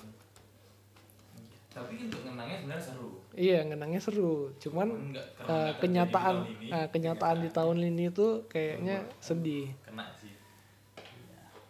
tapi 1.68 2.00
untuk 2.00 2.24
ngenangnya 2.24 2.64
sebenarnya 2.64 2.86
seru. 2.88 3.10
Iya 3.36 3.60
ngenangnya 3.68 4.00
seru. 4.00 4.34
Cuman 4.64 5.12
Enggak, 5.12 5.28
kalau 5.36 5.52
eh, 5.52 5.72
kenyataan 5.76 6.36
di 6.48 6.72
eh, 6.72 6.88
kenyataan 6.88 7.38
di 7.44 7.50
tahun 7.52 7.78
ini 7.84 8.06
tuh 8.10 8.48
kayaknya 8.48 9.04
sedih. 9.20 9.76
kena 9.84 10.08
sih. 10.16 10.25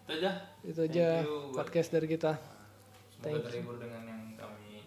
Itu 0.05 0.11
aja. 0.21 0.31
Itu 0.61 0.79
aja 0.85 1.25
you 1.25 1.49
podcast 1.49 1.89
dari 1.89 2.05
kita. 2.05 2.37
semoga 2.37 3.25
Thank 3.25 3.33
you. 3.33 3.45
terhibur 3.49 3.75
dengan 3.81 4.01
yang 4.05 4.21
kami 4.37 4.85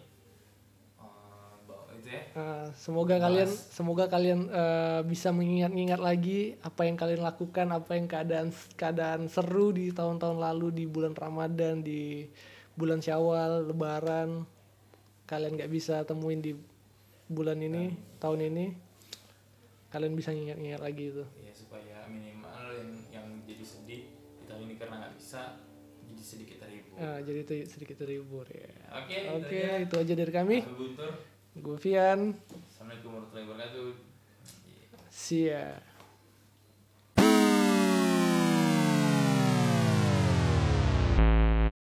eh, 1.03 1.55
bawa 1.67 1.91
itu 1.99 2.07
ya. 2.07 2.23
Uh, 2.39 2.67
semoga 2.79 3.19
Bahas. 3.19 3.25
kalian 3.27 3.51
semoga 3.51 4.05
kalian 4.07 4.41
uh, 4.47 5.01
bisa 5.03 5.35
mengingat-ingat 5.35 5.99
lagi 5.99 6.55
apa 6.63 6.87
yang 6.87 6.95
kalian 6.95 7.23
lakukan 7.27 7.67
apa 7.75 7.91
yang 7.99 8.07
keadaan 8.07 8.49
keadaan 8.79 9.27
seru 9.27 9.75
di 9.75 9.91
tahun-tahun 9.91 10.39
lalu 10.39 10.71
di 10.71 10.85
bulan 10.87 11.19
Ramadan 11.19 11.83
di 11.83 12.31
bulan 12.79 13.03
Syawal 13.03 13.67
Lebaran. 13.67 14.47
Kalian 15.27 15.59
nggak 15.59 15.73
bisa 15.75 16.07
temuin 16.07 16.39
di 16.39 16.55
bulan 17.27 17.59
ini 17.59 17.91
tahun 18.23 18.55
ini. 18.55 18.67
Kalian 19.91 20.15
bisa 20.15 20.31
ingat-ingat 20.31 20.79
lagi 20.79 21.11
itu. 21.11 21.25
Ya 21.43 21.48
bisa 25.29 25.61
jadi 26.09 26.25
sedikit 26.25 26.57
terhibur. 26.65 26.97
Uh, 26.97 27.21
jadi 27.21 27.39
itu 27.45 27.53
sedikit 27.69 27.97
terhibur 28.01 28.49
ya. 28.49 28.73
Oke 28.97 29.17
oke 29.29 29.45
itu 29.45 29.61
aja. 29.61 29.85
itu 29.85 29.95
aja 30.01 30.13
dari 30.17 30.33
kami. 30.33 30.57
Aku 30.65 30.73
Guntur. 30.73 31.13
Gue 31.53 31.77
Vian. 31.85 32.33
Assalamualaikum 32.73 33.09
warahmatullahi 33.13 33.45
wabarakatuh. 33.45 33.89
See 35.13 35.53
ya 35.53 35.77